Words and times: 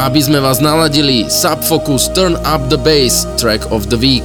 aby 0.00 0.20
sme 0.24 0.40
vás 0.40 0.64
naladili 0.64 1.28
Subfocus 1.28 2.08
Turn 2.16 2.32
Up 2.48 2.72
The 2.72 2.80
Bass 2.80 3.28
Track 3.36 3.68
of 3.68 3.92
the 3.92 4.00
Week. 4.00 4.24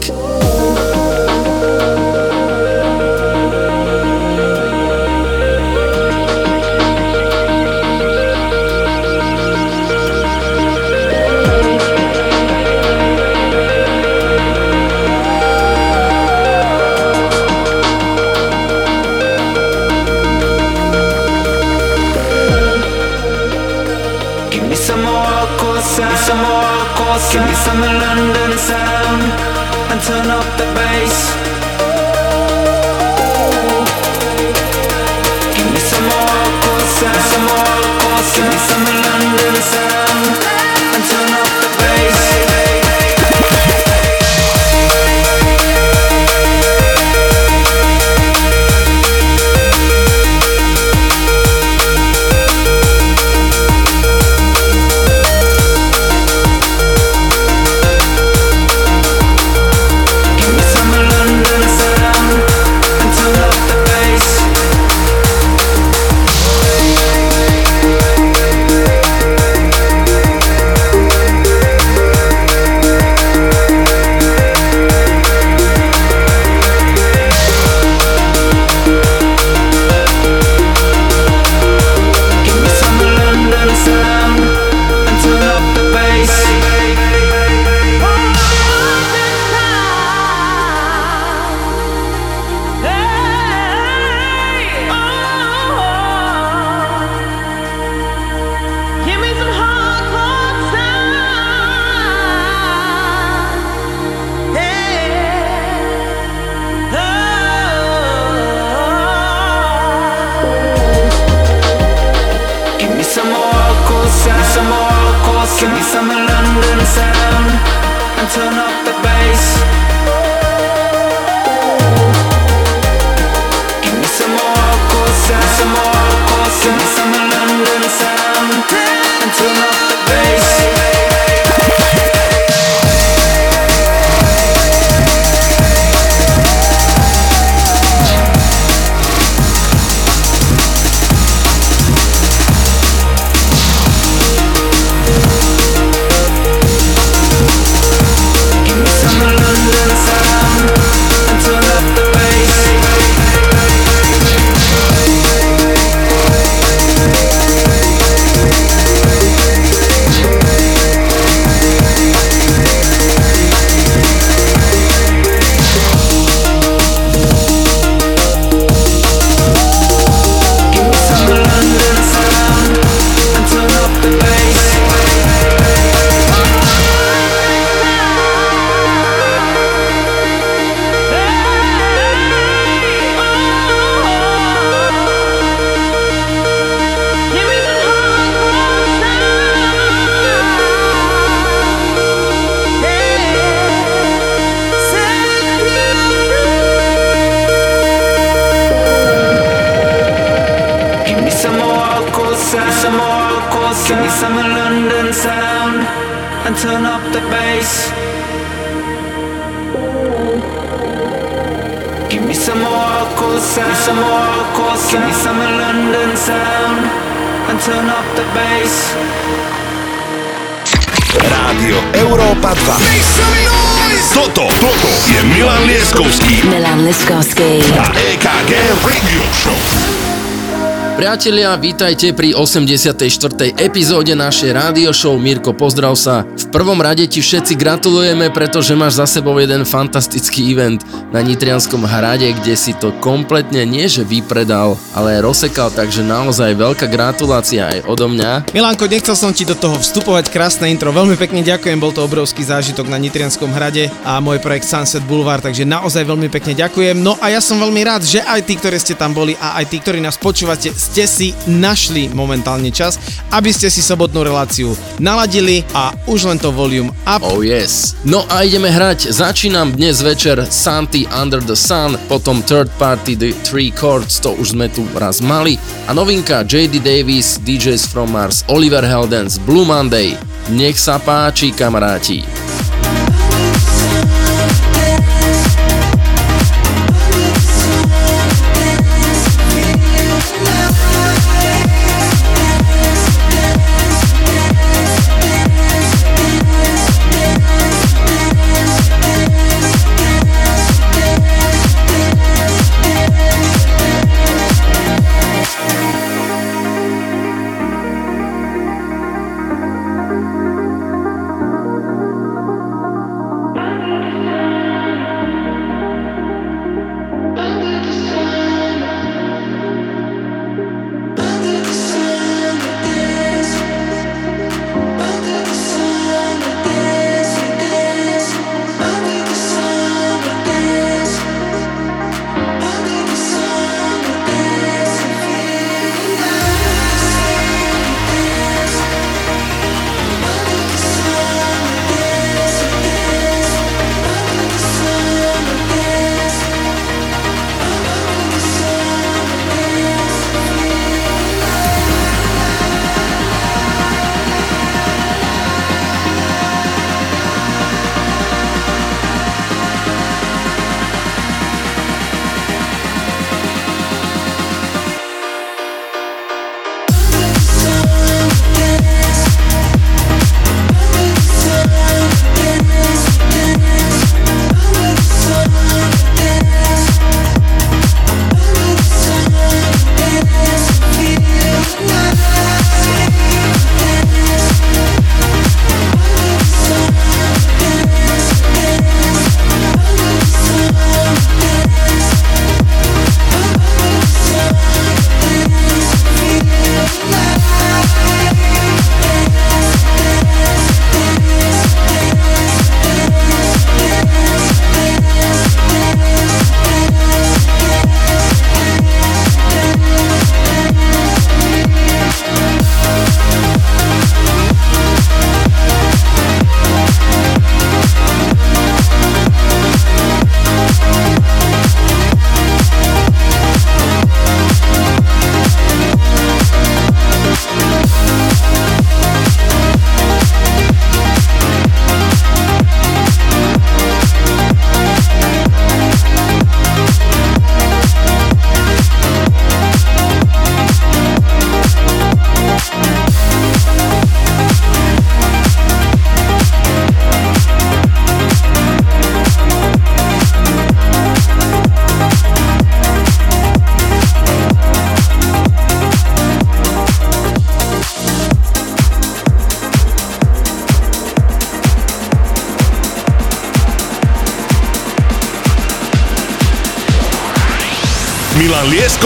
Priatelia, 231.25 231.57
vítajte 231.57 232.13
pri 232.13 232.37
84. 232.37 233.57
epizóde 233.57 234.13
našej 234.13 234.53
rádio 234.53 234.93
show 234.93 235.17
Mirko, 235.17 235.57
pozdrav 235.57 235.97
sa. 235.97 236.21
V 236.21 236.53
prvom 236.53 236.77
rade 236.77 237.01
ti 237.09 237.17
všetci 237.17 237.57
gratulujeme, 237.57 238.29
pretože 238.29 238.77
máš 238.77 239.01
za 239.01 239.09
sebou 239.09 239.33
jeden 239.41 239.65
fantastický 239.65 240.53
event 240.53 240.85
na 241.13 241.21
Nitrianskom 241.21 241.85
hrade, 241.85 242.25
kde 242.41 242.53
si 242.57 242.73
to 242.77 242.89
kompletne 243.03 243.61
nie 243.65 243.85
že 243.85 244.01
vypredal, 244.01 244.77
ale 244.97 245.21
rozsekal, 245.21 245.69
takže 245.69 246.01
naozaj 246.01 246.57
veľká 246.57 246.89
gratulácia 246.89 247.69
aj 247.69 247.79
odo 247.85 248.09
mňa. 248.09 248.49
Milanko, 248.55 248.89
nechcel 248.89 249.13
som 249.13 249.29
ti 249.29 249.45
do 249.45 249.53
toho 249.53 249.77
vstupovať, 249.77 250.33
krásne 250.33 250.69
intro, 250.71 250.89
veľmi 250.89 251.13
pekne 251.17 251.45
ďakujem, 251.45 251.77
bol 251.77 251.93
to 251.93 252.01
obrovský 252.05 252.41
zážitok 252.41 252.89
na 252.89 252.97
Nitrianskom 252.97 253.51
hrade 253.53 253.89
a 254.01 254.17
môj 254.17 254.41
projekt 254.41 254.65
Sunset 254.65 255.05
Boulevard, 255.05 255.43
takže 255.43 255.67
naozaj 255.67 256.05
veľmi 256.05 256.29
pekne 256.33 256.57
ďakujem. 256.57 256.97
No 256.97 257.17
a 257.21 257.29
ja 257.33 257.41
som 257.41 257.61
veľmi 257.61 257.81
rád, 257.85 258.01
že 258.05 258.25
aj 258.25 258.41
tí, 258.45 258.57
ktorí 258.57 258.77
ste 258.81 258.97
tam 258.97 259.13
boli 259.13 259.37
a 259.37 259.61
aj 259.61 259.65
tí, 259.69 259.77
ktorí 259.81 260.01
nás 260.01 260.17
počúvate, 260.17 260.73
ste 260.73 261.05
si 261.05 261.31
našli 261.45 262.09
momentálne 262.13 262.69
čas, 262.73 262.97
aby 263.35 263.51
ste 263.51 263.67
si 263.67 263.83
sobotnú 263.83 264.23
reláciu 264.23 264.71
naladili 264.95 265.67
a 265.75 265.91
už 266.07 266.31
len 266.31 266.39
to 266.39 266.55
volume 266.55 266.87
up. 267.03 267.19
Oh 267.19 267.43
yes. 267.43 267.99
No 268.07 268.23
a 268.31 268.47
ideme 268.47 268.71
hrať. 268.71 269.11
Začínam 269.11 269.75
dnes 269.75 269.99
večer 269.99 270.39
Santi 270.47 271.03
Under 271.11 271.43
the 271.43 271.59
Sun, 271.59 271.99
potom 272.07 272.39
Third 272.47 272.71
Party 272.79 273.19
The 273.19 273.35
Three 273.43 273.75
Chords, 273.75 274.23
to 274.23 274.31
už 274.39 274.55
sme 274.55 274.71
tu 274.71 274.87
raz 274.95 275.19
mali. 275.19 275.59
A 275.85 275.91
novinka 275.91 276.47
JD 276.47 276.79
Davis, 276.79 277.35
DJs 277.43 277.91
from 277.91 278.15
Mars, 278.15 278.47
Oliver 278.47 278.87
Heldens, 278.87 279.35
Blue 279.43 279.67
Monday. 279.67 280.15
Nech 280.55 280.79
sa 280.79 281.01
páči, 281.01 281.51
kamaráti. 281.51 282.34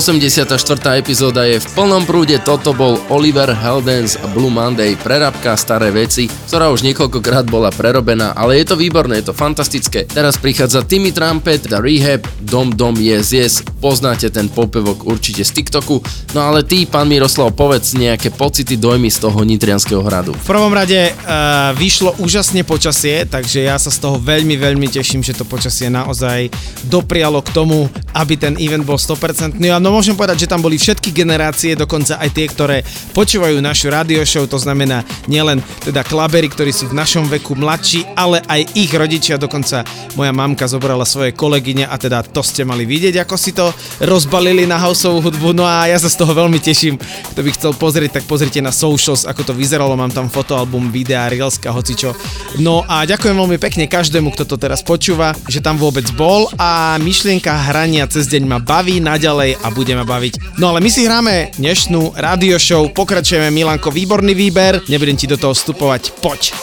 84. 0.00 0.56
epizóda 0.96 1.44
je 1.44 1.60
v 1.60 1.66
plnom 1.76 2.08
prúde, 2.08 2.40
toto 2.40 2.72
bol 2.72 2.96
Oliver 3.12 3.52
Heldens 3.52 4.16
Blue 4.32 4.48
Monday, 4.48 4.96
prerabka 4.96 5.52
staré 5.60 5.92
veci, 5.92 6.24
ktorá 6.48 6.72
už 6.72 6.80
niekoľkokrát 6.88 7.44
bola 7.44 7.68
prerobená, 7.68 8.32
ale 8.32 8.56
je 8.56 8.72
to 8.72 8.80
výborné, 8.80 9.20
je 9.20 9.28
to 9.28 9.36
fantastické. 9.36 10.08
Teraz 10.08 10.40
prichádza 10.40 10.88
Timmy 10.88 11.12
Trumpet, 11.12 11.68
The 11.68 11.84
Rehab, 11.84 12.24
Dom 12.40 12.72
Dom 12.72 12.96
Yes 12.96 13.36
Yes, 13.36 13.60
poznáte 13.60 14.32
ten 14.32 14.48
popevok 14.48 15.04
určite 15.04 15.44
z 15.44 15.52
TikToku, 15.52 16.00
no 16.32 16.40
ale 16.48 16.64
ty, 16.64 16.88
pán 16.88 17.04
Miroslav, 17.04 17.52
povedz 17.52 17.92
nejaké 17.92 18.32
pocity, 18.32 18.80
dojmy 18.80 19.12
z 19.12 19.20
toho 19.20 19.44
Nitrianského 19.44 20.00
hradu. 20.00 20.32
V 20.32 20.48
prvom 20.48 20.72
rade 20.72 21.12
uh, 21.12 21.76
vyšlo 21.76 22.16
úžasne 22.24 22.64
počasie, 22.64 23.28
takže 23.28 23.68
ja 23.68 23.76
sa 23.76 23.92
z 23.92 24.00
toho 24.00 24.16
veľmi, 24.16 24.56
veľmi 24.56 24.88
teším, 24.88 25.20
že 25.20 25.36
to 25.36 25.44
počasie 25.44 25.92
naozaj 25.92 26.48
doprialo 26.88 27.44
k 27.44 27.52
tomu, 27.52 27.92
aby 28.14 28.34
ten 28.38 28.54
event 28.58 28.86
bol 28.86 28.96
100%. 28.96 29.58
No 29.60 29.90
no 29.90 29.90
môžem 29.94 30.14
povedať, 30.14 30.46
že 30.46 30.50
tam 30.50 30.62
boli 30.62 30.78
všetky 30.78 31.10
generácie, 31.10 31.74
dokonca 31.74 32.18
aj 32.20 32.30
tie, 32.30 32.46
ktoré 32.46 32.76
počúvajú 33.12 33.58
našu 33.58 33.90
radio 33.90 34.22
show, 34.22 34.46
to 34.46 34.60
znamená 34.60 35.02
nielen 35.26 35.58
teda 35.82 36.06
klabery, 36.06 36.46
ktorí 36.46 36.70
sú 36.70 36.90
v 36.90 36.98
našom 36.98 37.26
veku 37.26 37.58
mladší, 37.58 38.06
ale 38.14 38.42
aj 38.46 38.76
ich 38.78 38.90
rodičia, 38.94 39.40
dokonca 39.40 39.82
moja 40.14 40.32
mamka 40.32 40.70
zobrala 40.70 41.02
svoje 41.02 41.34
kolegyne 41.34 41.88
a 41.88 41.94
teda 41.98 42.22
to 42.22 42.44
ste 42.44 42.62
mali 42.62 42.86
vidieť, 42.86 43.24
ako 43.24 43.34
si 43.34 43.50
to 43.50 43.72
rozbalili 44.04 44.68
na 44.68 44.78
houseovú 44.78 45.30
hudbu, 45.30 45.56
no 45.56 45.66
a 45.66 45.90
ja 45.90 45.98
sa 45.98 46.06
z 46.06 46.16
toho 46.20 46.32
veľmi 46.36 46.62
teším. 46.62 47.00
Kto 47.34 47.40
by 47.40 47.50
chcel 47.56 47.72
pozrieť, 47.74 48.20
tak 48.20 48.24
pozrite 48.30 48.60
na 48.62 48.70
socials, 48.70 49.26
ako 49.26 49.50
to 49.50 49.52
vyzeralo, 49.56 49.98
mám 49.98 50.12
tam 50.12 50.30
fotoalbum, 50.30 50.92
videa, 50.94 51.26
reelska, 51.26 51.74
hocičo. 51.74 52.14
No 52.62 52.86
a 52.86 53.02
ďakujem 53.08 53.36
veľmi 53.36 53.58
pekne 53.58 53.90
každému, 53.90 54.32
kto 54.36 54.44
to 54.44 54.56
teraz 54.56 54.84
počúva, 54.84 55.34
že 55.50 55.58
tam 55.64 55.80
vôbec 55.80 56.06
bol 56.14 56.46
a 56.60 57.00
myšlienka 57.00 57.50
hrania 57.50 57.99
cez 58.06 58.30
deň 58.30 58.46
ma 58.46 58.58
baví 58.62 59.02
naďalej 59.02 59.58
a 59.60 59.68
budeme 59.74 60.06
baviť. 60.06 60.56
No 60.62 60.70
ale 60.70 60.78
my 60.78 60.90
si 60.92 61.04
hráme 61.04 61.52
dnešnú 61.58 62.14
radio 62.16 62.56
show, 62.56 62.86
pokračujeme 62.88 63.50
Milanko, 63.50 63.90
výborný 63.90 64.32
výber, 64.32 64.80
nebudem 64.86 65.18
ti 65.18 65.26
do 65.26 65.34
toho 65.34 65.52
vstupovať, 65.52 66.14
poď. 66.22 66.54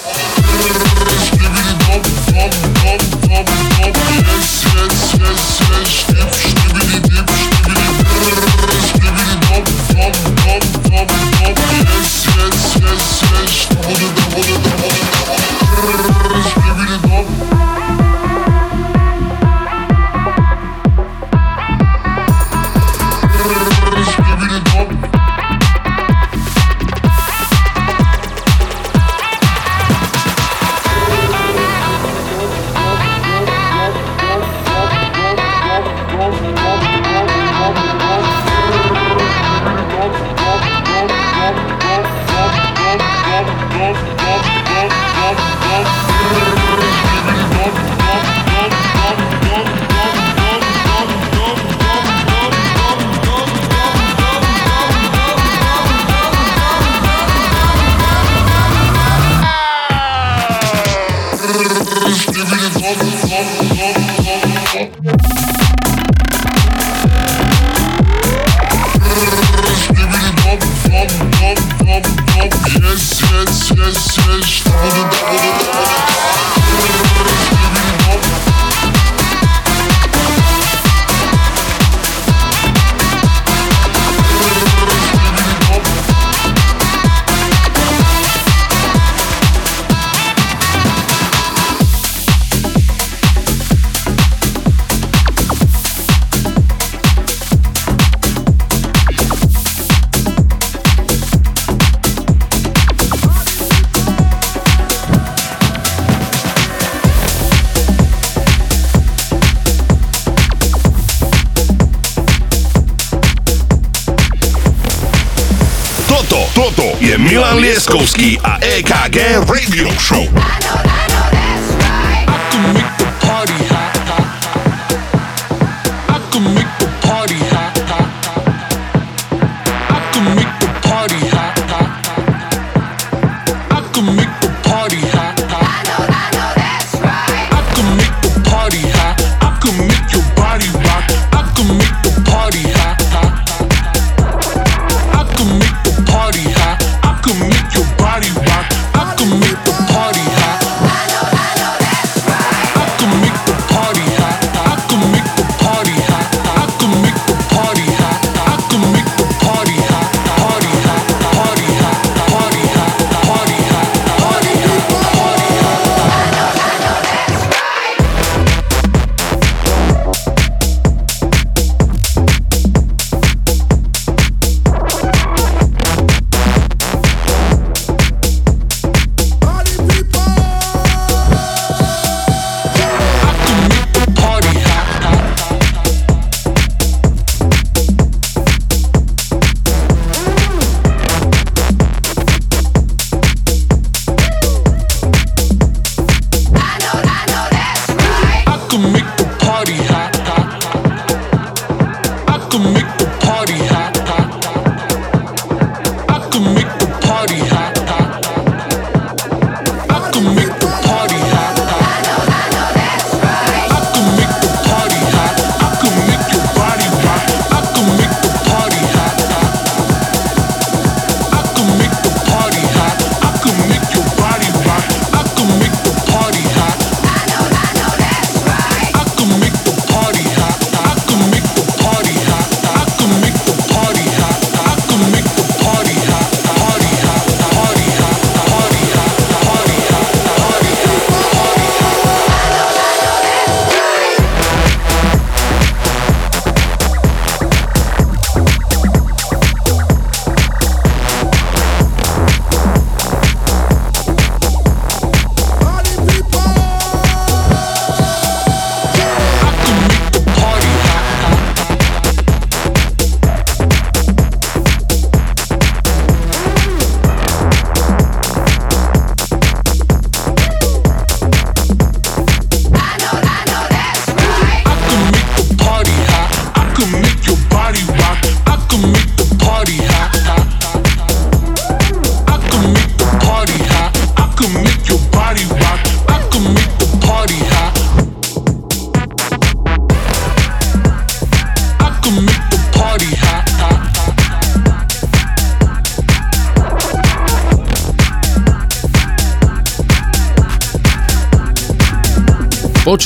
Leskovský 117.97 118.37
a 118.45 118.61
EKG 118.61 119.41
Radio 119.49 119.89
Show. 119.97 120.46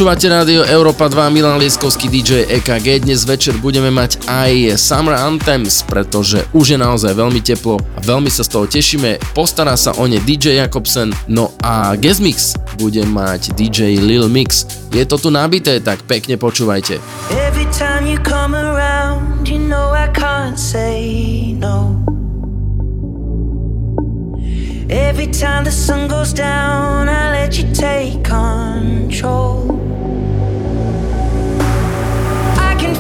Počúvate 0.02 0.34
rádio 0.34 0.66
Európa 0.66 1.06
2, 1.14 1.30
Milan 1.30 1.62
Lieskovský 1.62 2.10
DJ 2.10 2.50
EKG. 2.58 3.06
Dnes 3.06 3.22
večer 3.22 3.54
budeme 3.62 3.94
mať 3.94 4.26
aj 4.26 4.74
Summer 4.74 5.14
Anthems, 5.14 5.86
pretože 5.86 6.42
už 6.58 6.74
je 6.74 6.78
naozaj 6.82 7.14
veľmi 7.14 7.38
teplo 7.38 7.78
a 7.78 8.02
veľmi 8.02 8.26
sa 8.26 8.42
z 8.42 8.50
toho 8.50 8.66
tešíme. 8.66 9.22
Postará 9.38 9.78
sa 9.78 9.94
o 10.02 10.10
ne 10.10 10.18
DJ 10.18 10.58
Jakobsen, 10.58 11.14
no 11.30 11.54
a 11.62 11.94
guest 12.02 12.18
mix 12.18 12.58
bude 12.82 13.06
mať 13.06 13.54
DJ 13.54 14.02
Lil 14.02 14.26
Mix. 14.26 14.66
Je 14.90 15.06
to 15.06 15.22
tu 15.22 15.30
nabité, 15.30 15.78
tak 15.86 16.02
pekne 16.10 16.34
počúvajte. 16.34 16.98
Every 17.38 17.70
time 17.70 18.10
you 18.10 18.18
come 18.26 18.58
around, 18.58 19.46
you 19.46 19.62
know 19.62 19.94
I 19.94 20.10
can't 20.18 20.58
say 20.58 21.54
no. 21.54 22.02
Every 24.90 25.30
time 25.30 25.62
the 25.62 25.70
sun 25.70 26.10
goes 26.10 26.34
down, 26.34 27.06
I 27.06 27.46
let 27.46 27.62
you 27.62 27.70
take 27.70 28.26
control. 28.26 29.91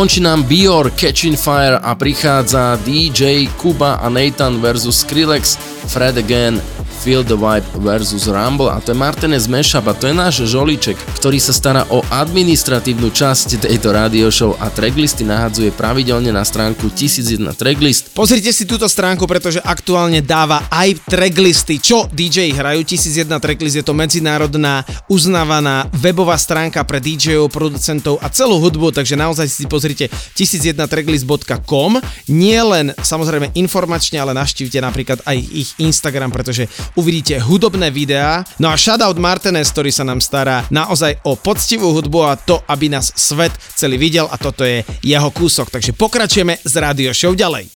Končí 0.00 0.24
nám 0.24 0.48
Bior 0.48 0.96
Catching 0.96 1.36
Fire 1.36 1.76
a 1.76 1.92
prichádza 1.92 2.80
DJ 2.88 3.52
Kuba 3.60 4.00
a 4.00 4.08
Nathan 4.08 4.56
versus 4.56 5.04
Skrillex, 5.04 5.60
Fred 5.92 6.16
Again 6.16 6.56
Feel 7.04 7.20
the 7.20 7.36
Vibe 7.36 7.68
versus 7.76 8.24
Rumble 8.24 8.72
a 8.72 8.80
to 8.80 8.90
je 8.90 8.96
Martinez 8.96 9.44
Mashup 9.44 9.84
a 9.84 9.92
to 9.92 10.08
je 10.08 10.14
náš 10.16 10.34
žoliček, 10.48 10.96
ktorý 11.20 11.36
sa 11.36 11.52
stará 11.52 11.84
o 11.92 12.00
administratívnu 12.00 13.12
časť 13.12 13.68
tejto 13.68 13.92
radio 13.92 14.32
show 14.32 14.56
a 14.56 14.72
tracklisty 14.72 15.20
nahadzuje 15.20 15.68
pravidelne 15.68 16.32
na 16.32 16.40
stránku 16.40 16.88
1001 16.88 17.44
tracklist. 17.60 18.16
Pozrite 18.16 18.48
si 18.56 18.64
túto 18.64 18.88
stránku, 18.88 19.28
pretože 19.28 19.60
aktuálne 19.60 20.24
dáva 20.24 20.64
aj 20.72 20.96
tracklisty, 21.04 21.76
čo 21.76 22.08
DJ 22.08 22.56
hrajú. 22.56 22.88
1001 22.88 23.36
tracklist 23.36 23.76
je 23.76 23.84
to 23.84 23.92
medzinárodná 23.92 24.80
uznávaná 25.12 25.92
webová 25.92 26.40
stránka 26.40 26.80
pre 26.88 27.04
DJov, 27.04 27.52
producentov 27.52 28.16
a 28.24 28.32
celú 28.32 28.56
hudbu, 28.56 28.88
takže 28.88 29.12
naozaj 29.12 29.44
si 29.52 29.68
pozrite 29.68 30.08
1001tracklist.com. 30.40 32.00
Nie 32.32 32.64
len 32.64 32.96
samozrejme 32.96 33.52
informačne, 33.60 34.16
ale 34.24 34.32
naštívte 34.32 34.80
napríklad 34.80 35.20
aj 35.28 35.36
ich 35.36 35.76
Instagram, 35.84 36.32
pretože 36.32 36.64
uvidíte 36.96 37.36
hudobné 37.44 37.92
videá. 37.92 38.40
No 38.56 38.72
a 38.72 38.80
shoutout 38.80 39.20
Martinez, 39.20 39.68
ktorý 39.68 39.92
sa 39.92 40.08
nám 40.08 40.24
stará 40.24 40.64
naozaj 40.72 41.09
o 41.26 41.34
poctivú 41.34 41.94
hudbu 41.96 42.18
a 42.26 42.38
to, 42.38 42.62
aby 42.68 42.92
nás 42.92 43.10
svet 43.14 43.52
celý 43.74 43.96
videl 43.98 44.28
a 44.30 44.36
toto 44.38 44.62
je 44.66 44.84
jeho 45.02 45.30
kúsok. 45.30 45.70
Takže 45.70 45.96
pokračujeme 45.96 46.58
z 46.62 46.74
Radio 46.78 47.10
Show 47.10 47.34
ďalej. 47.34 47.70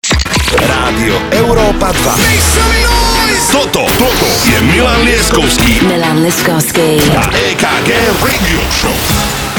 Rádio 0.54 1.16
Európa 1.34 1.90
2. 1.90 3.54
Toto, 3.54 3.86
toto 3.86 4.28
je 4.50 4.58
Milan 4.66 5.06
Lieskovský 5.06 5.86
Milan 5.86 6.26
Liskovský. 6.26 7.02
a 7.14 7.24
EKG 7.34 7.90
Radio 8.22 8.62
Show. 8.70 9.53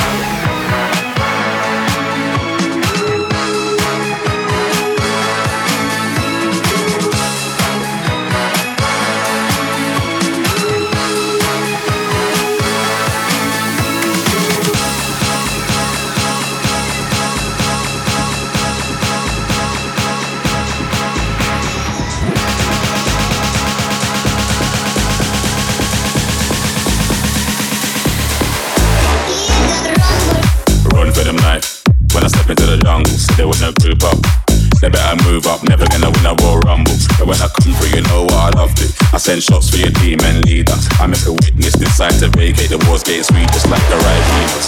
I 39.14 39.16
send 39.16 39.44
shots 39.44 39.70
for 39.70 39.76
your 39.76 39.92
team 40.02 40.18
and 40.24 40.44
leader. 40.44 40.74
I 40.98 41.06
make 41.06 41.24
a 41.24 41.30
witness 41.32 41.74
decide 41.74 42.18
to 42.18 42.26
vacate 42.34 42.70
the 42.70 42.82
war's 42.88 43.04
getting 43.04 43.22
sweet 43.22 43.46
just 43.54 43.70
like 43.70 43.80
the 43.86 43.94
right 44.02 44.24
beavers. 44.34 44.66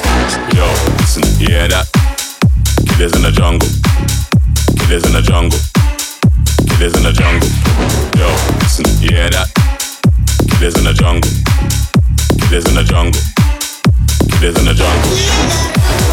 Yo, 0.55 0.63
listen, 1.03 1.27
you 1.43 1.51
hear 1.51 1.67
that? 1.67 1.91
Killers 2.87 3.11
in 3.19 3.27
the 3.27 3.35
jungle. 3.35 3.67
Killers 4.87 5.03
in 5.03 5.19
the 5.19 5.23
jungle. 5.27 5.59
Killers 6.79 6.95
in 6.95 7.03
the 7.03 7.11
jungle. 7.11 7.51
Yo, 8.15 8.31
listen, 8.63 8.87
you 9.03 9.19
hear 9.19 9.31
that? 9.35 9.51
Killers 10.63 10.79
in 10.79 10.85
the 10.87 10.95
jungle. 10.95 11.27
Killers 12.47 12.71
in 12.71 12.79
the 12.79 12.87
jungle. 12.87 13.23
Killers 14.39 14.55
in 14.63 14.65
the 14.65 14.75
jungle. 14.79 16.06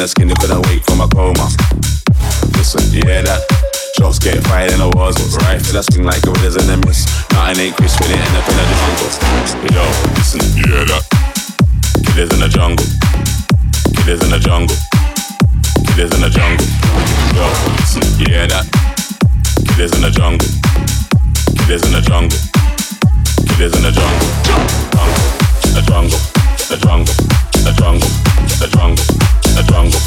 When 0.00 0.08
I 0.08 0.08
ramp 0.08 0.08
when 0.08 0.08
the 0.08 0.08
skin 0.08 0.28
they 0.28 0.34
couldn't 0.40 0.64
wait 0.68 0.80
for 0.84 0.96
my 0.96 1.06
coma. 1.12 1.44
Listen, 2.56 2.80
you 2.88 3.04
hear 3.04 3.20
that? 3.20 3.44
Shots 3.98 4.18
get 4.18 4.40
fired 4.48 4.72
in 4.72 4.80
the 4.80 4.88
walls, 4.96 5.20
right? 5.44 5.60
Feel 5.60 5.76
that 5.76 5.84
swing 5.92 6.08
like 6.08 6.22
gorillas 6.22 6.56
in 6.56 6.64
the 6.64 6.76
mist. 6.88 7.08
Nothing 7.32 7.68
ain't 7.68 7.76
crisp 7.76 8.00
when 8.00 8.08
they 8.08 8.16
end 8.16 8.36
up 8.36 8.48
in 8.48 8.56
the 8.56 8.64
jungle. 8.80 9.12
Yo, 9.76 9.84
listen, 10.16 10.40
you 10.56 10.64
hear 10.72 10.84
that? 10.88 11.04
Killers 12.08 12.32
in 12.32 12.40
the 12.40 12.48
jungle. 12.48 12.86
Killers 14.00 14.22
in 14.24 14.30
the 14.32 14.40
jungle. 14.40 14.76
Killers 15.92 16.12
in 16.16 16.20
the 16.24 16.30
jungle. 16.32 16.68
Yo, 17.36 17.44
listen, 17.76 18.02
you 18.16 18.26
hear 18.32 18.48
that? 18.48 18.64
Killers 19.68 19.92
in 19.92 20.00
the 20.00 20.10
jungle. 20.10 20.48
Killers 21.60 21.84
in 21.84 21.92
the 21.92 22.00
jungle. 22.00 22.40
Killers 23.52 23.74
in 23.76 23.84
the 23.84 23.92
jungle. 23.92 24.28
The 25.76 25.82
jungle. 25.84 26.20
The 26.72 26.76
jungle. 26.80 27.49
The 27.62 27.72
jungle. 27.72 28.08
The 28.58 28.68
jungle. 28.72 29.04
The 29.54 29.62
jungle. 29.68 30.00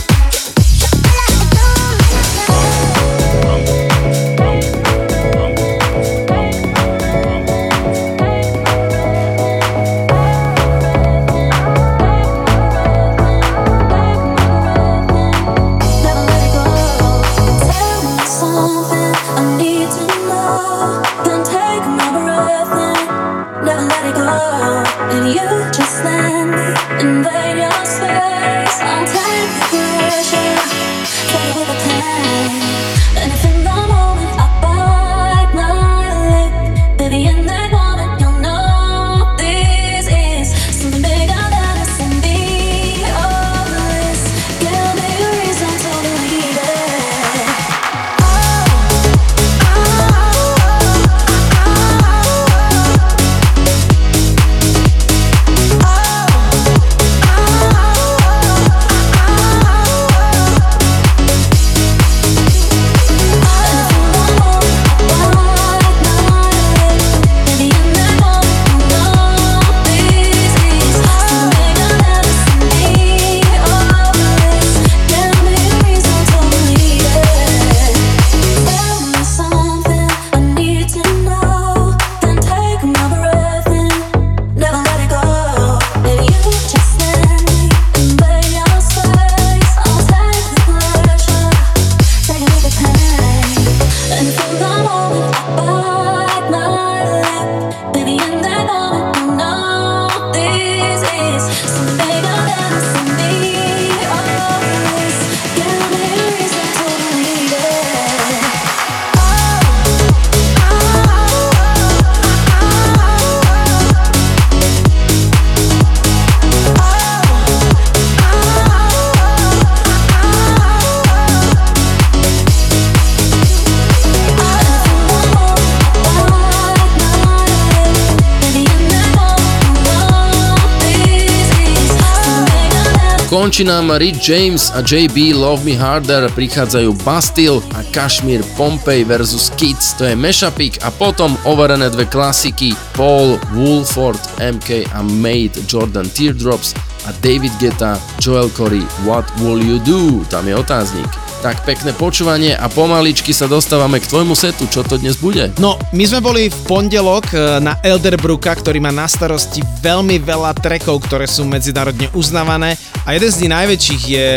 Končí 133.43 133.67
nám 133.67 133.91
Rich 133.99 134.23
James 134.23 134.71
a 134.71 134.79
JB 134.79 135.35
Love 135.35 135.67
Me 135.67 135.75
Harder, 135.75 136.31
prichádzajú 136.31 136.95
Bastille 137.03 137.59
a 137.75 137.83
Kashmir 137.91 138.39
Pompey 138.55 139.03
versus 139.03 139.51
Kids, 139.59 139.91
to 139.99 140.07
je 140.07 140.15
Meshapik 140.15 140.79
a 140.79 140.87
potom 140.87 141.35
overené 141.43 141.91
dve 141.91 142.07
klasiky 142.07 142.71
Paul 142.95 143.35
Woolford, 143.51 144.39
MK 144.39 144.87
a 144.95 145.03
Made 145.03 145.59
Jordan 145.67 146.07
Teardrops 146.15 146.71
a 147.03 147.11
David 147.19 147.51
Guetta, 147.59 147.99
Joel 148.23 148.47
Corey 148.55 148.87
What 149.03 149.27
Will 149.43 149.59
You 149.59 149.75
Do, 149.83 150.23
tam 150.31 150.47
je 150.47 150.55
otáznik. 150.55 151.11
Tak 151.43 151.67
pekné 151.67 151.91
počúvanie 151.91 152.55
a 152.55 152.71
pomaličky 152.71 153.35
sa 153.35 153.51
dostávame 153.51 153.99
k 153.99 154.07
tvojmu 154.07 154.31
setu, 154.31 154.63
čo 154.71 154.87
to 154.87 154.95
dnes 154.95 155.19
bude? 155.19 155.51
No, 155.59 155.75
my 155.91 156.03
sme 156.07 156.23
boli 156.23 156.47
v 156.47 156.59
pondelok 156.63 157.35
e, 157.35 157.59
na 157.59 157.75
Elderbrooka, 157.83 158.55
ktorý 158.55 158.79
má 158.79 158.95
na 158.95 159.11
starosti 159.11 159.59
veľmi 159.83 160.23
veľa 160.23 160.55
trekov, 160.55 161.03
ktoré 161.03 161.27
sú 161.27 161.43
medzinárodne 161.43 162.07
uznávané 162.15 162.79
a 163.03 163.11
jeden 163.11 163.27
z 163.27 163.39
nich 163.43 163.51
najväčších 163.51 164.03
je 164.07 164.29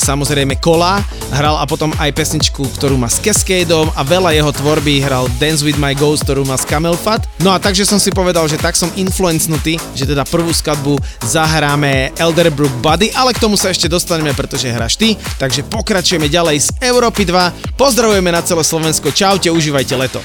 samozrejme 0.00 0.60
Kola, 0.60 1.00
hral 1.32 1.56
a 1.56 1.64
potom 1.64 1.88
aj 1.96 2.12
pesničku, 2.12 2.68
ktorú 2.76 3.00
má 3.00 3.08
s 3.08 3.16
Cascadeom 3.20 3.88
a 3.96 4.04
veľa 4.04 4.36
jeho 4.36 4.52
tvorby 4.52 5.00
hral 5.00 5.24
Dance 5.40 5.64
With 5.64 5.80
My 5.80 5.96
Ghost, 5.96 6.28
ktorú 6.28 6.44
má 6.44 6.60
s 6.60 6.68
Camel 6.68 6.94
Fat. 7.00 7.24
No 7.40 7.52
a 7.52 7.56
takže 7.56 7.88
som 7.88 7.96
si 7.96 8.12
povedal, 8.12 8.44
že 8.44 8.60
tak 8.60 8.76
som 8.76 8.92
influencnutý, 8.92 9.80
že 9.96 10.04
teda 10.04 10.28
prvú 10.28 10.52
skladbu 10.52 11.00
zahráme 11.24 12.12
Elderbrook 12.20 12.72
Buddy, 12.84 13.08
ale 13.16 13.32
k 13.32 13.40
tomu 13.40 13.56
sa 13.56 13.72
ešte 13.72 13.88
dostaneme, 13.88 14.36
pretože 14.36 14.68
hráš 14.68 15.00
ty, 15.00 15.16
takže 15.40 15.64
pokračujeme 15.64 16.28
ďalej 16.28 16.56
z 16.60 16.68
Európy 16.84 17.24
2. 17.24 17.80
Pozdravujeme 17.80 18.28
na 18.28 18.44
celé 18.44 18.60
Slovensko, 18.60 19.08
čaute, 19.10 19.48
užívajte 19.48 19.94
leto. 19.96 20.20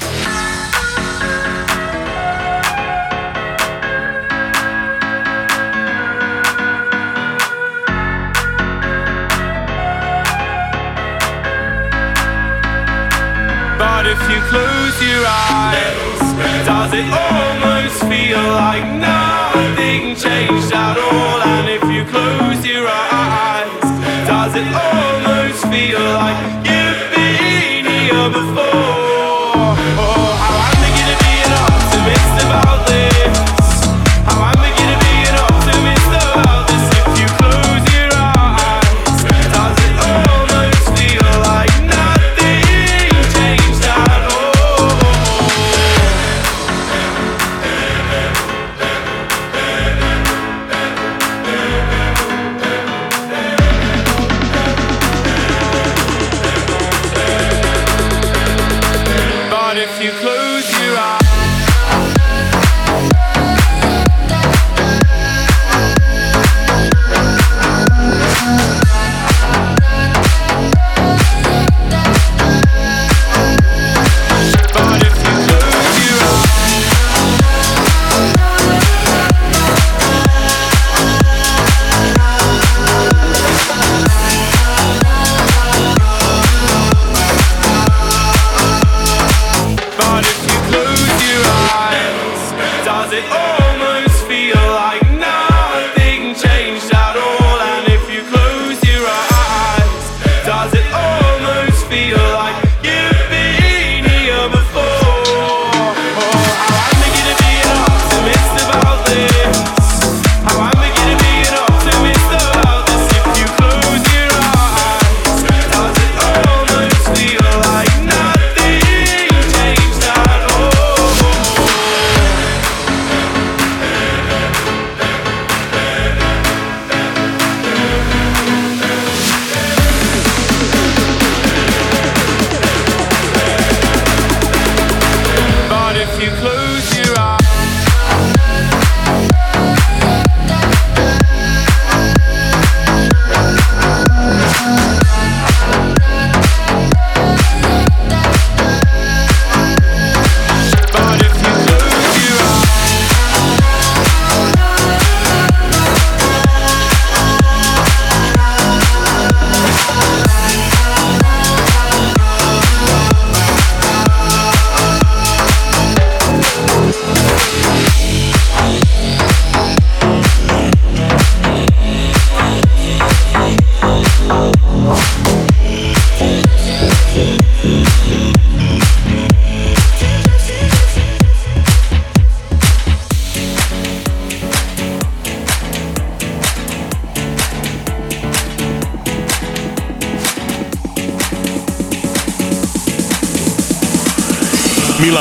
Does 16.65 16.93
it 16.93 17.05
almost 17.13 17.99
feel 18.09 18.41
like 18.41 18.83
nothing 18.99 19.14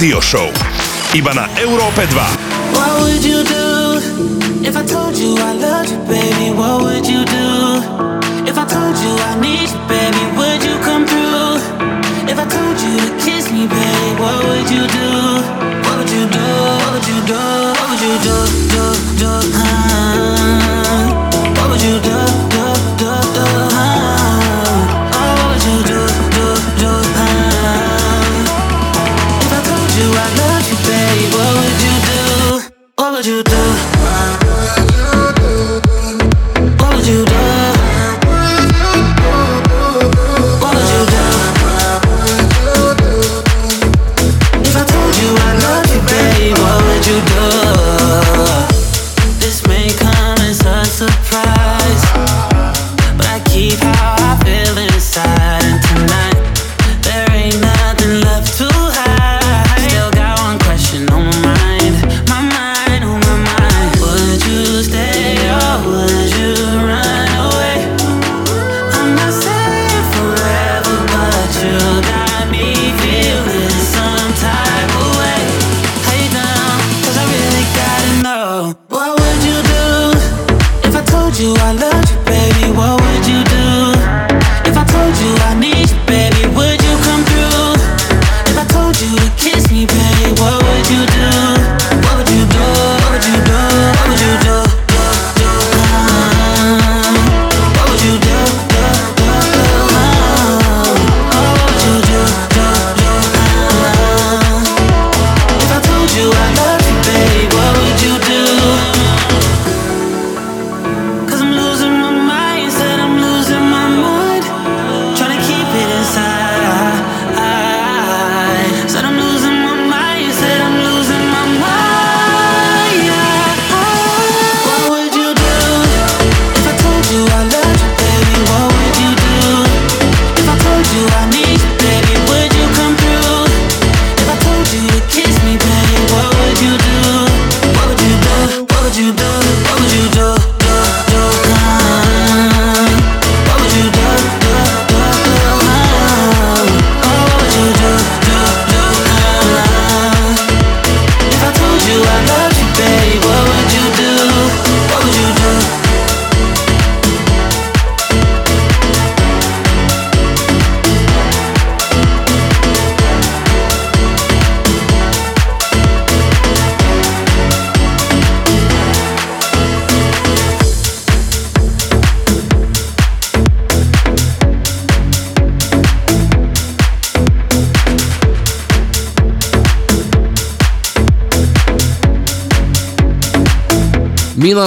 Radio 0.00 0.16
Show. 0.24 0.48
Iba 1.12 1.36
na 1.36 1.44
Európe 1.60 2.08
2. 2.08 2.16
What 2.72 3.04
would 3.04 3.20
you 3.20 3.44
do 3.44 4.00
if 4.64 4.72
I 4.72 4.80
told 4.80 5.12
you 5.12 5.36
I 5.36 5.52
loved 5.52 5.92
you, 5.92 6.00
baby? 6.08 6.56
What 6.56 6.80
would 6.80 7.04
you 7.04 7.20
do 7.28 7.84
if 8.48 8.56
I 8.56 8.64
told 8.64 8.96
you 8.96 9.12
I 9.12 9.36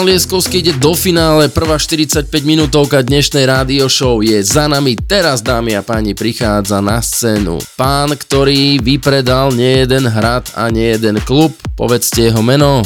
Milan 0.04 0.20
Lieskovský 0.20 0.60
ide 0.60 0.76
do 0.84 0.92
finále. 1.00 1.48
Prvá 1.48 1.80
45 1.80 2.28
minútovka 2.44 3.00
dnešnej 3.00 3.48
rádio 3.48 3.88
show 3.88 4.20
je 4.20 4.36
za 4.44 4.68
nami. 4.68 5.00
Teraz, 5.00 5.40
dámy 5.40 5.80
a 5.80 5.82
páni, 5.82 6.12
prichádza 6.12 6.84
na 6.84 7.00
scénu 7.00 7.64
pán, 7.80 8.12
ktorý 8.12 8.84
vypredal 8.84 9.56
nie 9.56 9.88
jeden 9.88 10.12
hrad 10.12 10.52
a 10.60 10.68
nie 10.68 10.92
jeden 10.92 11.24
klub. 11.24 11.56
Povedzte 11.80 12.20
jeho 12.20 12.44
meno. 12.44 12.84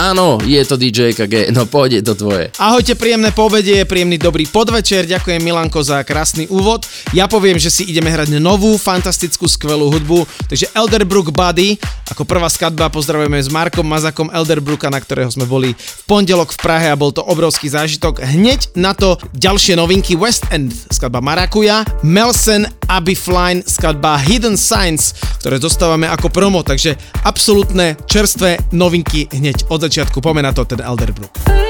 Áno, 0.00 0.40
je 0.40 0.56
to 0.64 0.80
DJ 0.80 1.12
KG, 1.12 1.52
no 1.52 1.68
pôjde 1.68 2.00
to 2.00 2.16
tvoje. 2.16 2.48
Ahojte, 2.56 2.96
príjemné 2.96 3.36
povedie, 3.36 3.84
príjemný 3.84 4.16
dobrý 4.16 4.48
podvečer, 4.48 5.04
ďakujem 5.04 5.44
Milanko 5.44 5.84
za 5.84 6.00
krásny 6.08 6.48
úvod. 6.48 6.88
Ja 7.12 7.28
poviem, 7.28 7.60
že 7.60 7.68
si 7.68 7.84
ideme 7.84 8.08
hrať 8.08 8.32
novú, 8.40 8.80
fantastickú, 8.80 9.44
skvelú 9.44 9.92
hudbu, 9.92 10.24
takže 10.48 10.72
Elderbrook 10.72 11.36
Buddy 11.36 11.76
ako 12.10 12.26
prvá 12.26 12.50
skadba 12.50 12.90
pozdravujeme 12.90 13.38
s 13.38 13.46
Markom 13.46 13.86
Mazakom 13.86 14.34
Elderbruka, 14.34 14.90
na 14.90 14.98
ktorého 14.98 15.30
sme 15.30 15.46
boli 15.46 15.78
v 15.78 16.02
pondelok 16.10 16.50
v 16.50 16.58
Prahe 16.58 16.90
a 16.90 16.98
bol 16.98 17.14
to 17.14 17.22
obrovský 17.22 17.70
zážitok. 17.70 18.18
Hneď 18.18 18.74
na 18.74 18.98
to 18.98 19.14
ďalšie 19.38 19.78
novinky 19.78 20.18
West 20.18 20.50
End, 20.50 20.74
skladba 20.90 21.22
Marakuja, 21.22 21.86
Melsen, 22.02 22.66
Abby 22.90 23.14
Flynn, 23.14 23.62
skladba 23.62 24.18
Hidden 24.18 24.58
Science, 24.58 25.14
ktoré 25.38 25.62
dostávame 25.62 26.10
ako 26.10 26.34
promo, 26.34 26.66
takže 26.66 26.98
absolútne 27.22 27.94
čerstvé 28.10 28.58
novinky 28.74 29.30
hneď 29.30 29.70
od 29.70 29.86
začiatku. 29.86 30.18
Pomená 30.18 30.50
to 30.50 30.66
ten 30.66 30.82
Elderbrook. 30.82 31.69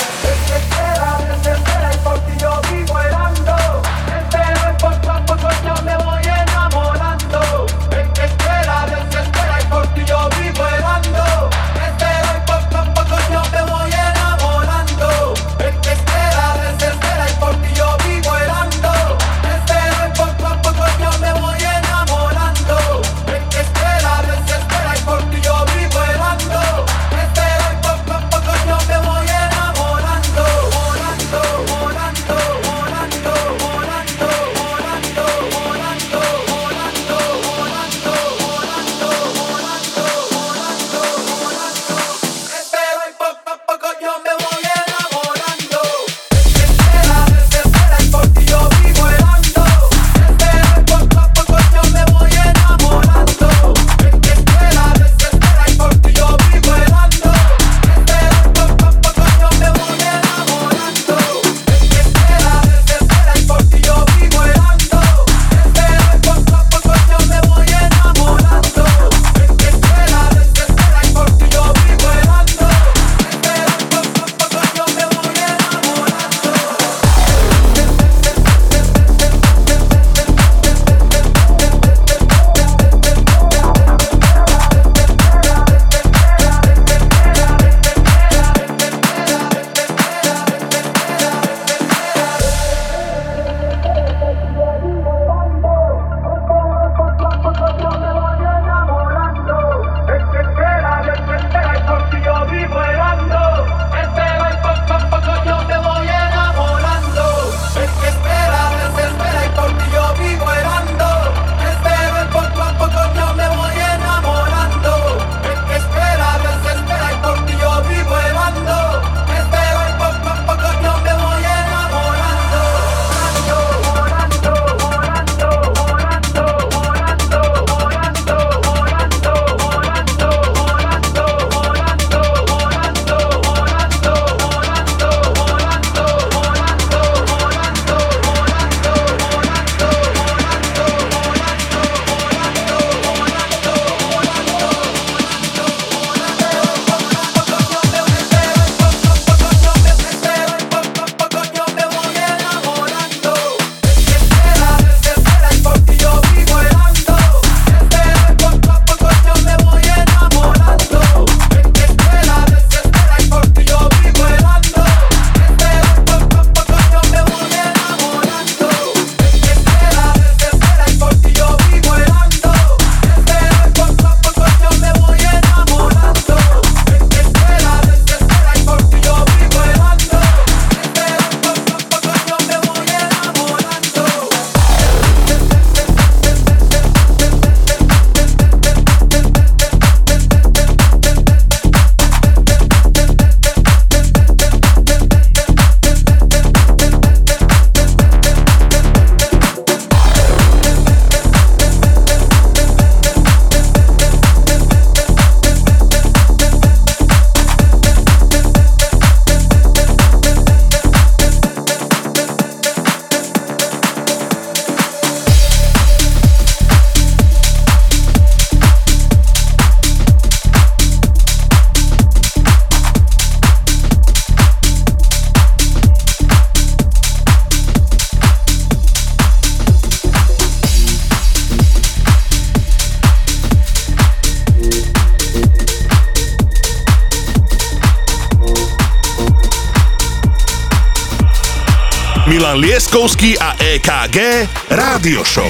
EKG 243.81 244.45
Rádio 244.69 245.25
Show. 245.25 245.49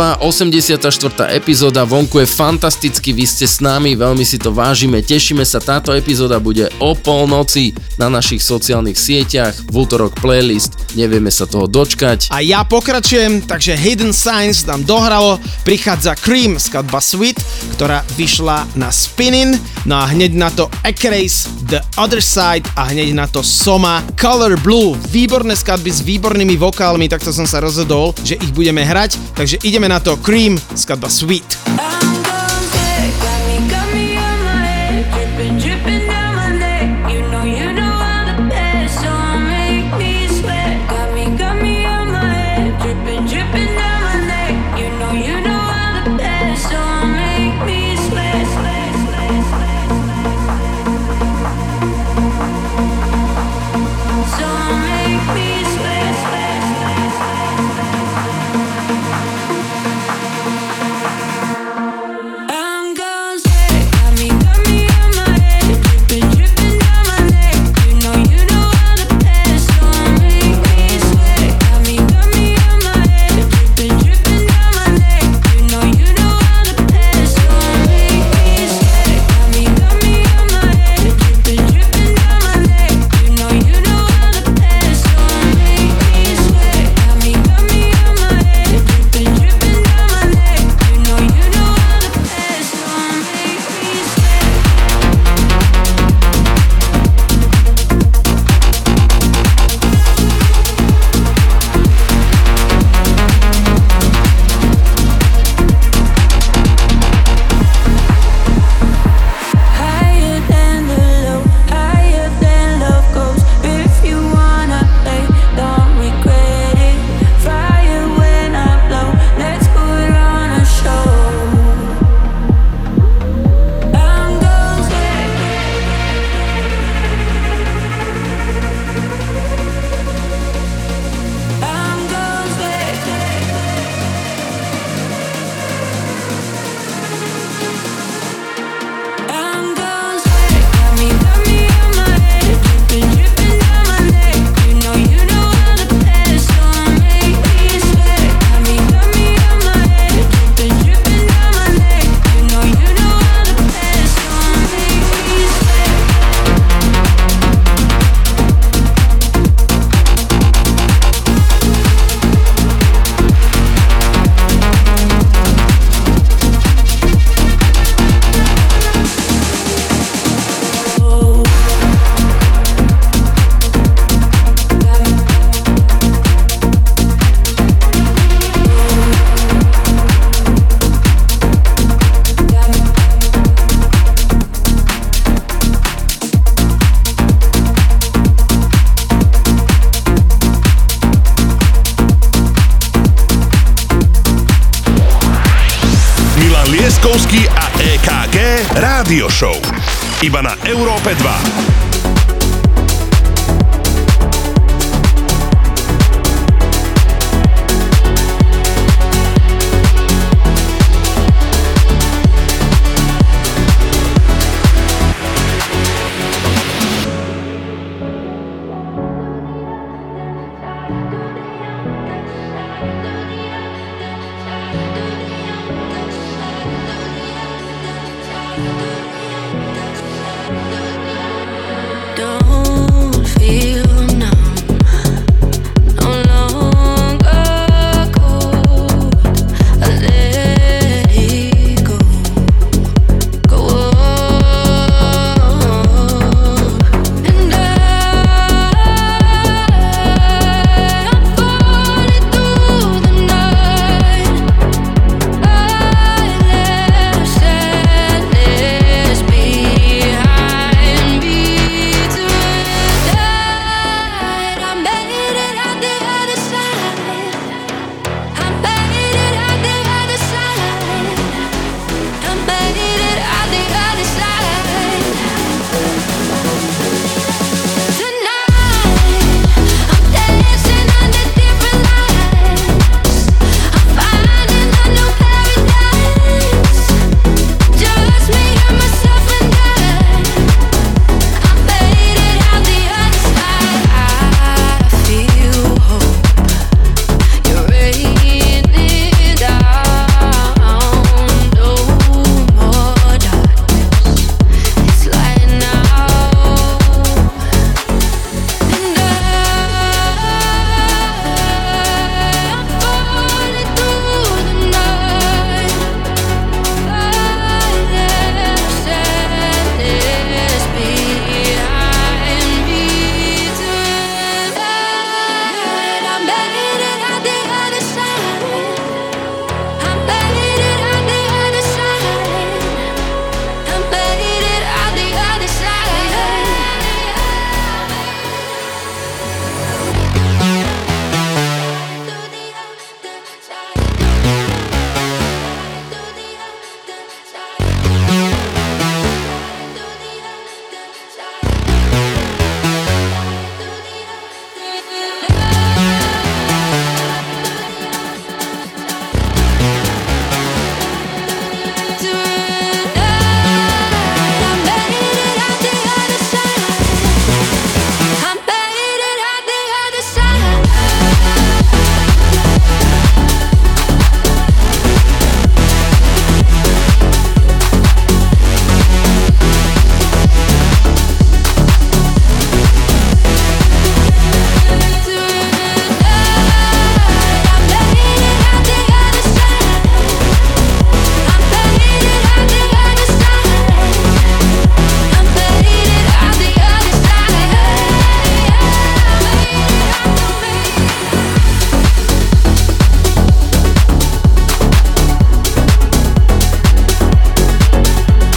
Detectva, 0.00 0.24
84. 0.24 1.28
epizóda, 1.36 1.84
vonku 1.84 2.24
je 2.24 2.26
fantasticky, 2.26 3.12
vy 3.12 3.28
ste 3.28 3.44
s 3.44 3.60
nami, 3.60 3.92
veľmi 3.92 4.24
si 4.24 4.40
to 4.40 4.48
vážime, 4.48 5.04
tešíme 5.04 5.44
sa, 5.44 5.60
táto 5.60 5.92
epizóda 5.92 6.40
bude 6.40 6.72
o 6.80 6.96
polnoci 6.96 7.76
na 8.00 8.08
našich 8.08 8.40
sociálnych 8.40 8.96
sieťach, 8.96 9.52
v 9.68 9.74
útorok 9.76 10.16
playlist, 10.16 10.72
nevieme 10.96 11.28
sa 11.28 11.44
toho 11.44 11.68
dočkať. 11.68 12.32
A 12.32 12.40
ja 12.40 12.64
pokračujem, 12.64 13.44
takže 13.44 13.76
Hidden 13.76 14.16
Science 14.16 14.64
nám 14.64 14.88
dohralo, 14.88 15.36
prichádza 15.68 16.16
Cream, 16.16 16.56
z 16.56 16.72
skladba 16.72 17.04
Sweet, 17.04 17.36
ktorá 17.76 18.00
vyšla 18.16 18.64
na 18.80 18.88
Spinin, 18.88 19.52
no 19.84 20.00
a 20.00 20.08
hneď 20.08 20.32
na 20.32 20.48
to 20.48 20.72
Ekrace, 20.80 21.44
The 21.68 21.84
Other 22.00 22.24
Side 22.24 22.64
a 22.72 22.88
hneď 22.88 23.12
na 23.12 23.28
to 23.28 23.44
Soma, 23.44 24.00
Color 24.16 24.56
Blue, 24.64 24.96
výborné 25.12 25.52
skladby 25.52 25.92
s 25.92 26.00
výbornými 26.00 26.56
vokálmi, 26.56 27.04
takto 27.04 27.36
som 27.36 27.44
sa 27.44 27.60
rozhodol, 27.60 28.16
že 28.24 28.40
ich 28.40 28.56
budeme 28.56 28.80
hrať. 28.80 29.29
Takže 29.40 29.56
ideme 29.64 29.88
na 29.88 30.00
to 30.00 30.16
Cream, 30.20 30.60
skladba 30.76 31.08
Sweet. 31.08 31.59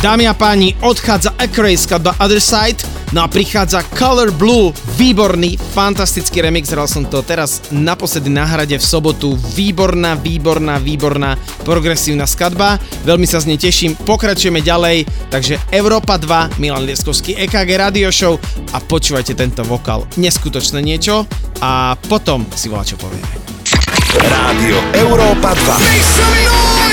Dámy 0.04 0.28
a 0.28 0.36
páni, 0.36 0.76
odchádza 0.84 1.32
Acray 1.40 1.80
skladba 1.80 2.12
Other 2.20 2.44
Side, 2.44 2.84
no 3.16 3.24
a 3.24 3.32
prichádza 3.32 3.88
Color 3.96 4.36
Blue, 4.36 4.76
výborný, 5.00 5.56
fantastický 5.56 6.44
remix, 6.44 6.76
hral 6.76 6.92
som 6.92 7.08
to 7.08 7.24
teraz 7.24 7.72
naposledy 7.72 8.28
na 8.28 8.44
hrade 8.44 8.76
v 8.76 8.84
sobotu, 8.84 9.40
výborná, 9.56 10.20
výborná, 10.20 10.76
výborná 10.76 11.40
progresívna 11.64 12.28
skladba, 12.28 12.84
veľmi 13.08 13.24
sa 13.24 13.40
z 13.40 13.56
nej 13.56 13.60
teším, 13.64 13.96
pokračujeme 14.04 14.60
ďalej, 14.60 15.08
takže 15.32 15.56
Európa 15.72 16.20
2, 16.20 16.60
Milan 16.60 16.84
Lieskovský, 16.84 17.40
EKG 17.40 17.70
Radio 17.80 18.12
Show. 18.12 18.36
A 18.76 18.84
počúvajte 18.84 19.40
tento 19.40 19.64
vokál, 19.64 20.04
neskutočné 20.20 20.84
niečo. 20.84 21.24
A 21.64 21.96
potom 21.96 22.44
si 22.60 22.68
volá 22.68 22.84
čo 22.84 23.00
povieme. 23.00 23.40
Rádio 24.20 24.84
Európa 25.00 25.56
2. 25.56 26.63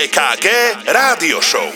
EKG 0.00 0.46
Rádio 0.86 1.42
Show. 1.42 1.69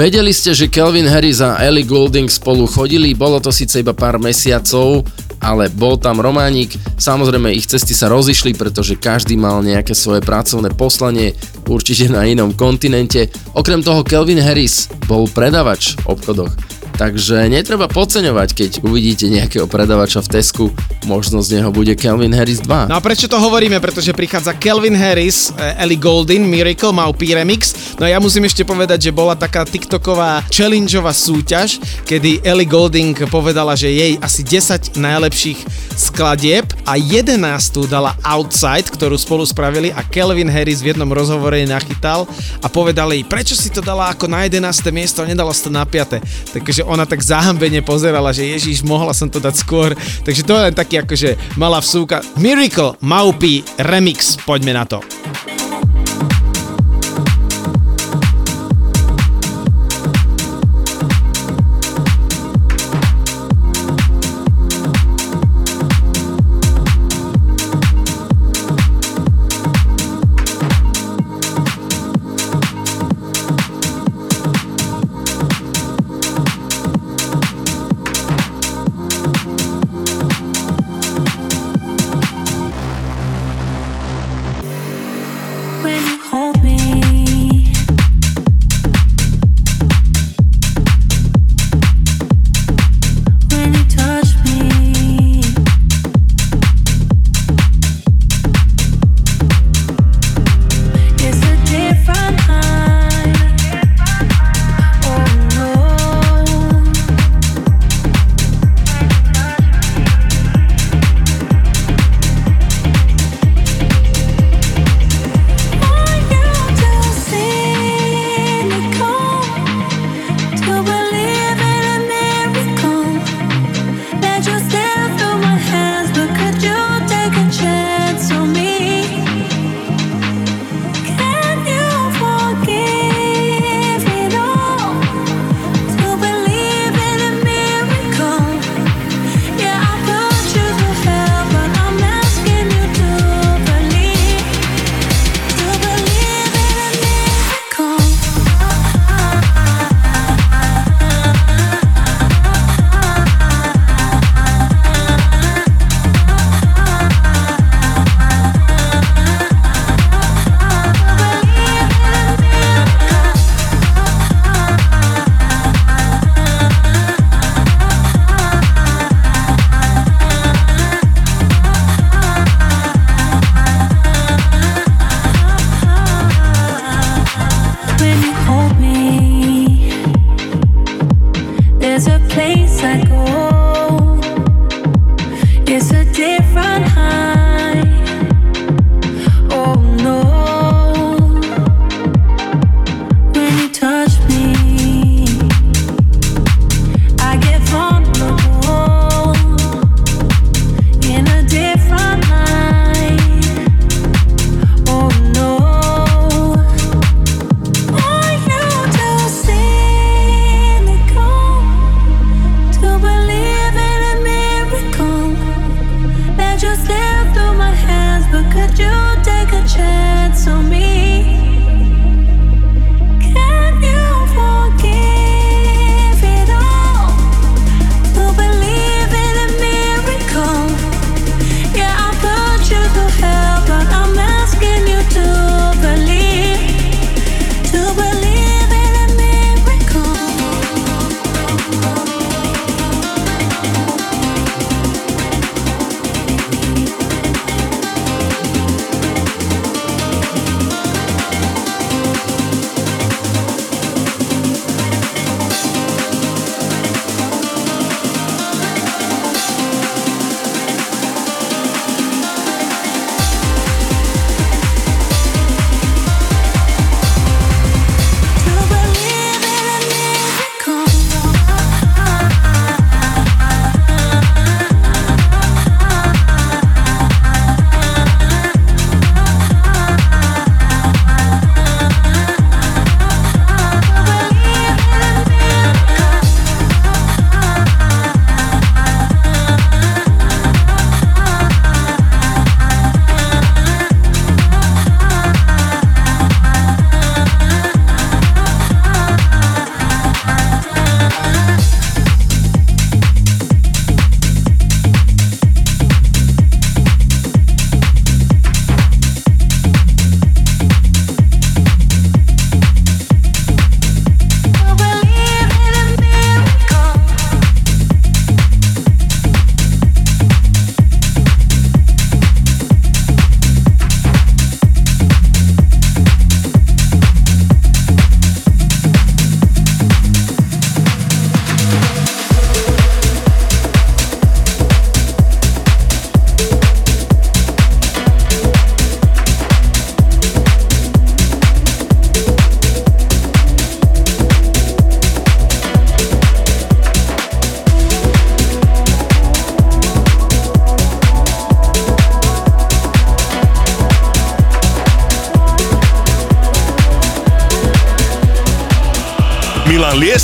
Vedeli 0.00 0.32
ste, 0.32 0.56
že 0.56 0.72
Kelvin 0.72 1.04
Harris 1.04 1.44
a 1.44 1.60
Ellie 1.60 1.84
Goulding 1.84 2.24
spolu 2.24 2.64
chodili, 2.64 3.12
bolo 3.12 3.36
to 3.36 3.52
síce 3.52 3.84
iba 3.84 3.92
pár 3.92 4.16
mesiacov, 4.16 5.04
ale 5.44 5.68
bol 5.68 6.00
tam 6.00 6.24
románik. 6.24 6.72
Samozrejme 6.96 7.52
ich 7.52 7.68
cesty 7.68 7.92
sa 7.92 8.08
rozišli, 8.08 8.56
pretože 8.56 8.96
každý 8.96 9.36
mal 9.36 9.60
nejaké 9.60 9.92
svoje 9.92 10.24
pracovné 10.24 10.72
poslanie, 10.72 11.36
určite 11.68 12.08
na 12.08 12.24
inom 12.24 12.56
kontinente. 12.56 13.28
Okrem 13.52 13.84
toho 13.84 14.00
Kelvin 14.00 14.40
Harris 14.40 14.88
bol 15.04 15.28
predavač 15.28 16.00
v 16.00 16.16
obchodoch. 16.16 16.56
Takže 16.96 17.52
netreba 17.52 17.84
podceňovať, 17.84 18.48
keď 18.56 18.70
uvidíte 18.80 19.28
nejakého 19.28 19.68
predavača 19.68 20.24
v 20.24 20.32
Tesku, 20.32 20.64
možno 21.10 21.42
z 21.42 21.58
neho 21.58 21.74
bude 21.74 21.90
Calvin 21.98 22.30
Harris 22.30 22.62
2. 22.62 22.86
No 22.86 22.94
a 22.94 23.02
prečo 23.02 23.26
to 23.26 23.34
hovoríme? 23.34 23.82
Pretože 23.82 24.14
prichádza 24.14 24.54
Kelvin 24.54 24.94
Harris, 24.94 25.50
eh, 25.58 25.82
Ellie 25.82 25.98
Goulding, 25.98 26.46
Miracle, 26.46 26.94
Mau 26.94 27.10
P 27.10 27.34
remix. 27.34 27.74
No 27.98 28.06
a 28.06 28.14
ja 28.14 28.22
musím 28.22 28.46
ešte 28.46 28.62
povedať, 28.62 29.10
že 29.10 29.10
bola 29.10 29.34
taká 29.34 29.66
TikToková 29.66 30.46
challengeová 30.46 31.10
súťaž, 31.10 31.82
kedy 32.06 32.46
Ellie 32.46 32.70
Goulding 32.70 33.18
povedala, 33.26 33.74
že 33.74 33.90
jej 33.90 34.14
asi 34.22 34.46
10 34.46 34.94
najlepších 34.94 35.58
skladieb 35.98 36.70
a 36.90 36.98
11 36.98 37.38
dala 37.86 38.18
Outside, 38.26 38.90
ktorú 38.90 39.14
spolu 39.14 39.46
spravili 39.46 39.94
a 39.94 40.02
Kelvin 40.02 40.50
Harris 40.50 40.82
v 40.82 40.90
jednom 40.90 41.06
rozhovore 41.06 41.54
nachytal 41.62 42.26
a 42.58 42.66
povedal 42.66 43.14
jej, 43.14 43.22
prečo 43.22 43.54
si 43.54 43.70
to 43.70 43.78
dala 43.78 44.10
ako 44.10 44.26
na 44.26 44.42
11. 44.42 44.90
miesto 44.90 45.22
a 45.22 45.30
nedala 45.30 45.54
si 45.54 45.62
to 45.62 45.70
na 45.70 45.86
5. 45.86 46.50
Takže 46.50 46.82
ona 46.82 47.06
tak 47.06 47.22
zahambene 47.22 47.78
pozerala, 47.86 48.34
že 48.34 48.42
Ježiš, 48.42 48.82
mohla 48.82 49.14
som 49.14 49.30
to 49.30 49.38
dať 49.38 49.54
skôr. 49.54 49.94
Takže 50.26 50.42
to 50.42 50.50
je 50.58 50.64
len 50.66 50.74
taký 50.74 50.98
akože 50.98 51.38
malá 51.54 51.78
vsúka. 51.78 52.26
Miracle, 52.34 52.98
Maupi, 52.98 53.62
remix, 53.78 54.34
poďme 54.42 54.74
na 54.74 54.82
to. 54.82 54.98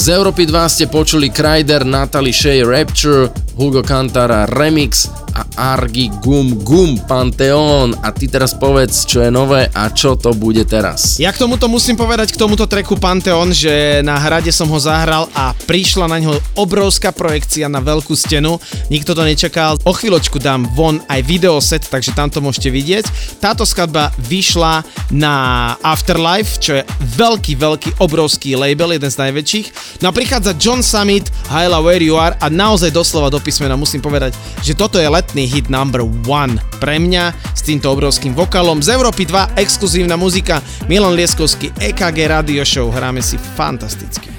Z 0.00 0.16
Európy 0.16 0.48
2 0.48 0.64
ste 0.64 0.88
počuli 0.88 1.28
Kryder, 1.28 1.84
Natalie 1.84 2.32
Shea 2.32 2.64
Rapture, 2.64 3.28
Hugo 3.60 3.84
Cantara 3.84 4.48
Remix 4.48 5.12
a 5.36 5.76
Argi 5.76 6.08
Gum 6.24 6.64
Gum 6.64 6.96
Pantheon. 7.04 7.92
A 8.00 8.08
ty 8.08 8.24
teraz 8.24 8.56
povedz, 8.56 9.04
čo 9.04 9.20
je 9.20 9.28
nové 9.28 9.68
a 9.68 9.92
čo 9.92 10.16
to 10.16 10.32
bude 10.32 10.64
teraz. 10.64 11.20
Ja 11.20 11.28
k 11.36 11.44
tomuto 11.44 11.68
musím 11.68 12.00
povedať, 12.00 12.32
k 12.32 12.40
tomuto 12.40 12.64
treku 12.64 12.96
Pantheon, 12.96 13.52
že 13.52 14.00
na 14.00 14.16
hrade 14.16 14.48
som 14.48 14.72
ho 14.72 14.80
zahral 14.80 15.28
a 15.36 15.52
prišla 15.68 16.08
na 16.08 16.16
ňo 16.16 16.32
obrovská 16.56 17.12
projekcia 17.12 17.68
na 17.68 17.84
veľkú 17.84 18.16
stenu. 18.16 18.56
Nikto 18.88 19.12
to 19.12 19.20
nečakal. 19.20 19.76
O 19.84 19.92
chvíľočku 19.92 20.40
dám 20.40 20.64
von 20.72 21.04
aj 21.12 21.20
videoset, 21.28 21.84
takže 21.84 22.16
tam 22.16 22.32
to 22.32 22.40
môžete 22.40 22.72
vidieť. 22.72 23.04
Táto 23.36 23.68
skladba 23.68 24.16
vyšla 24.16 24.80
na 25.10 25.74
Afterlife, 25.82 26.62
čo 26.62 26.80
je 26.80 26.82
veľký, 27.18 27.58
veľký, 27.58 27.90
obrovský 27.98 28.54
label, 28.54 28.94
jeden 28.94 29.10
z 29.10 29.20
najväčších. 29.20 29.66
No 30.00 30.10
a 30.10 30.16
prichádza 30.16 30.54
John 30.56 30.80
Summit, 30.86 31.28
Hyla 31.50 31.82
Where 31.82 32.02
You 32.02 32.16
Are 32.16 32.38
a 32.38 32.46
naozaj 32.46 32.94
doslova 32.94 33.28
do 33.28 33.42
písmena 33.42 33.74
musím 33.74 34.00
povedať, 34.00 34.38
že 34.62 34.78
toto 34.78 35.02
je 35.02 35.10
letný 35.10 35.50
hit 35.50 35.66
number 35.66 36.06
one 36.26 36.62
pre 36.78 36.96
mňa 37.02 37.34
s 37.52 37.62
týmto 37.66 37.90
obrovským 37.90 38.32
vokalom. 38.32 38.78
Z 38.80 38.94
Európy 38.94 39.26
2 39.26 39.58
exkluzívna 39.58 40.14
muzika 40.14 40.62
Milan 40.86 41.18
Lieskovský, 41.18 41.74
EKG 41.76 42.30
Radio 42.30 42.62
Show, 42.62 42.88
hráme 42.94 43.20
si 43.20 43.34
fantasticky. 43.58 44.29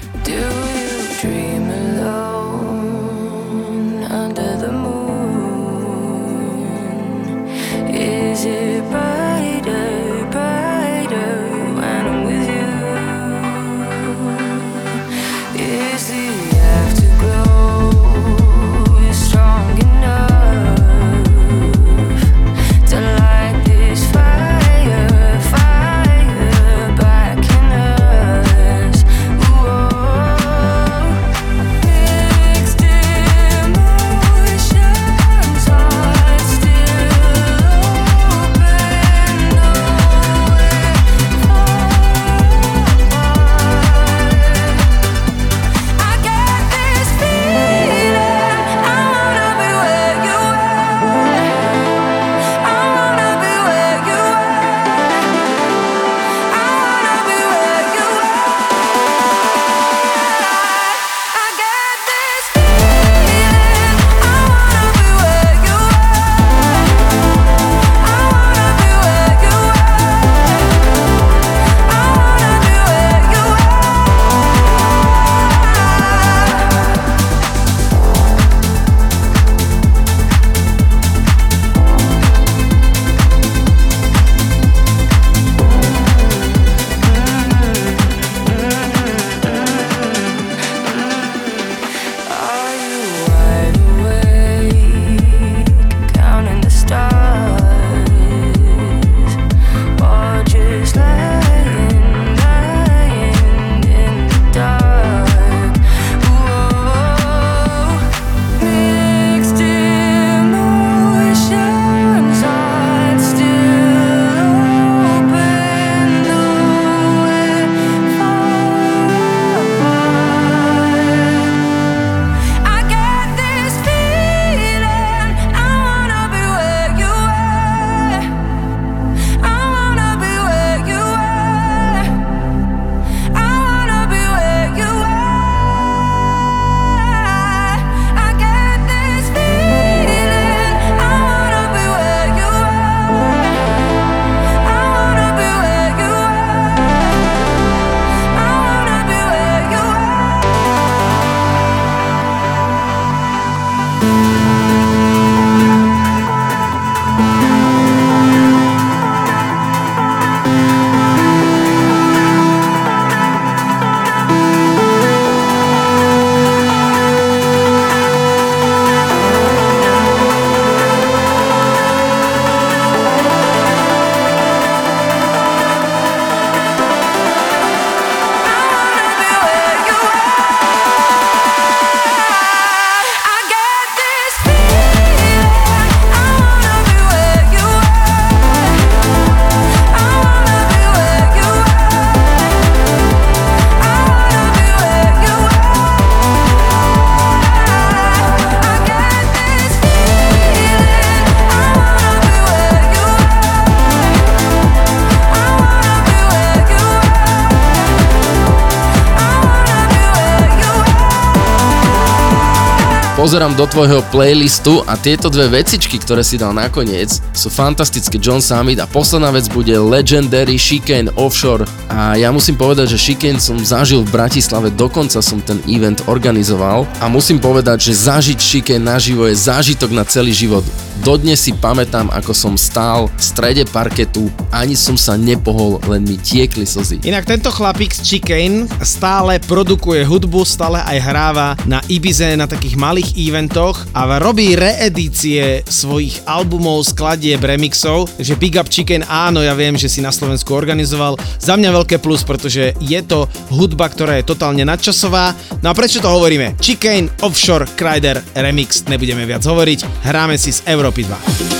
Pozerám 213.32 213.56
do 213.56 213.64
tvojho 213.64 214.04
playlistu 214.12 214.84
a 214.84 214.92
tieto 214.92 215.32
dve 215.32 215.48
vecičky, 215.48 215.96
ktoré 215.96 216.20
si 216.20 216.36
dal 216.36 216.52
nakoniec, 216.52 217.16
sú 217.32 217.48
fantastické. 217.48 218.20
John 218.20 218.44
Summit 218.44 218.76
a 218.76 218.84
posledná 218.84 219.32
vec 219.32 219.48
bude 219.48 219.72
Legendary 219.72 220.60
Chicane 220.60 221.08
Offshore. 221.16 221.64
A 221.88 222.20
ja 222.20 222.28
musím 222.28 222.60
povedať, 222.60 222.92
že 222.92 223.00
Chicane 223.00 223.40
som 223.40 223.56
zažil 223.56 224.04
v 224.04 224.12
Bratislave, 224.12 224.68
dokonca 224.68 225.24
som 225.24 225.40
ten 225.40 225.64
event 225.64 226.04
organizoval. 226.12 226.84
A 227.00 227.08
musím 227.08 227.40
povedať, 227.40 227.88
že 227.88 228.04
zažiť 228.04 228.36
Chicane 228.36 228.84
naživo 228.84 229.24
je 229.24 229.32
zážitok 229.32 229.96
na 229.96 230.04
celý 230.04 230.36
život. 230.36 230.68
Dodnes 231.02 231.42
si 231.42 231.50
pamätám, 231.50 232.14
ako 232.14 232.30
som 232.30 232.54
stál 232.54 233.10
v 233.10 233.18
strede 233.18 233.66
parketu, 233.66 234.30
ani 234.54 234.78
som 234.78 234.94
sa 234.94 235.18
nepohol, 235.18 235.82
len 235.90 236.06
mi 236.06 236.14
tiekli 236.14 236.62
slzy. 236.62 237.02
Inak 237.02 237.26
tento 237.26 237.50
chlapík 237.50 237.90
z 237.90 238.06
Chicane 238.06 238.70
stále 238.86 239.42
produkuje 239.42 240.06
hudbu, 240.06 240.46
stále 240.46 240.78
aj 240.78 240.98
hráva 241.02 241.58
na 241.66 241.82
Ibize, 241.90 242.38
na 242.38 242.46
takých 242.46 242.78
malých 242.78 243.18
eventoch 243.18 243.82
a 243.90 244.22
robí 244.22 244.54
reedície 244.54 245.66
svojich 245.66 246.22
albumov, 246.22 246.86
skladieb, 246.86 247.42
remixov. 247.42 248.06
Takže 248.22 248.38
Big 248.38 248.54
Up 248.54 248.70
Chicken, 248.70 249.02
áno, 249.02 249.42
ja 249.42 249.58
viem, 249.58 249.74
že 249.74 249.90
si 249.90 249.98
na 249.98 250.14
Slovensku 250.14 250.54
organizoval. 250.54 251.18
Za 251.42 251.58
mňa 251.58 251.82
veľké 251.82 251.98
plus, 251.98 252.22
pretože 252.22 252.78
je 252.78 253.00
to 253.02 253.26
hudba, 253.50 253.90
ktorá 253.90 254.22
je 254.22 254.30
totálne 254.30 254.62
nadčasová. 254.62 255.34
No 255.66 255.74
a 255.74 255.74
prečo 255.74 255.98
to 255.98 256.06
hovoríme? 256.06 256.54
Chicken 256.62 257.10
Offshore 257.26 257.66
Crider 257.74 258.22
Remix, 258.38 258.86
nebudeme 258.86 259.26
viac 259.26 259.42
hovoriť, 259.42 260.06
hráme 260.06 260.38
si 260.38 260.54
z 260.54 260.62
Európy 260.92 261.04
2. 261.08 261.51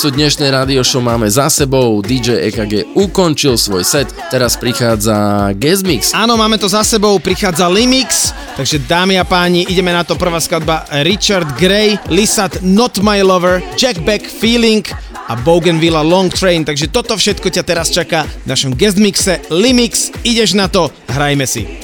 polovicu 0.00 0.16
dnešnej 0.16 0.50
radio 0.56 0.80
show 0.80 1.04
máme 1.04 1.28
za 1.28 1.52
sebou. 1.52 2.00
DJ 2.00 2.48
EKG 2.48 2.96
ukončil 2.96 3.60
svoj 3.60 3.84
set, 3.84 4.08
teraz 4.32 4.56
prichádza 4.56 5.12
Gezmix. 5.60 6.16
Áno, 6.16 6.40
máme 6.40 6.56
to 6.56 6.72
za 6.72 6.80
sebou, 6.88 7.20
prichádza 7.20 7.68
Limix, 7.68 8.32
takže 8.56 8.80
dámy 8.80 9.20
a 9.20 9.28
páni, 9.28 9.68
ideme 9.68 9.92
na 9.92 10.00
to. 10.00 10.16
Prvá 10.16 10.40
skladba 10.40 10.88
Richard 11.04 11.52
Gray, 11.60 12.00
Lisat 12.08 12.64
Not 12.64 13.04
My 13.04 13.20
Lover, 13.20 13.60
Jack 13.76 14.00
Beck 14.00 14.24
Feeling 14.24 14.88
a 15.28 15.36
Bougainvilla 15.36 16.00
Long 16.00 16.32
Train, 16.32 16.64
takže 16.64 16.88
toto 16.88 17.12
všetko 17.20 17.52
ťa 17.52 17.60
teraz 17.60 17.92
čaká 17.92 18.24
v 18.24 18.56
našom 18.56 18.72
guest 18.72 18.96
mixe. 18.96 19.36
Limix, 19.52 20.08
ideš 20.24 20.56
na 20.56 20.72
to, 20.72 20.88
hrajme 21.12 21.44
si. 21.44 21.79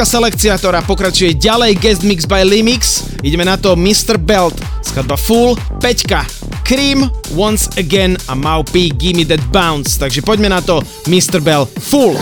Slovenská 0.00 0.16
selekcia, 0.16 0.56
ktorá 0.56 0.80
pokračuje 0.80 1.36
ďalej 1.36 1.76
Guest 1.76 2.08
Mix 2.08 2.24
by 2.24 2.40
Limix. 2.40 3.04
Ideme 3.20 3.44
na 3.44 3.60
to 3.60 3.76
Mr. 3.76 4.16
Belt, 4.16 4.56
skladba 4.80 5.12
Full, 5.12 5.60
Peťka, 5.76 6.24
Cream, 6.64 7.04
Once 7.36 7.68
Again 7.76 8.16
a 8.24 8.32
Mau 8.32 8.64
P, 8.64 8.88
Gimme 8.96 9.28
That 9.28 9.44
Bounce. 9.52 10.00
Takže 10.00 10.24
poďme 10.24 10.48
na 10.48 10.64
to 10.64 10.80
Mr. 11.04 11.44
Bell 11.44 11.68
Full. 11.68 12.16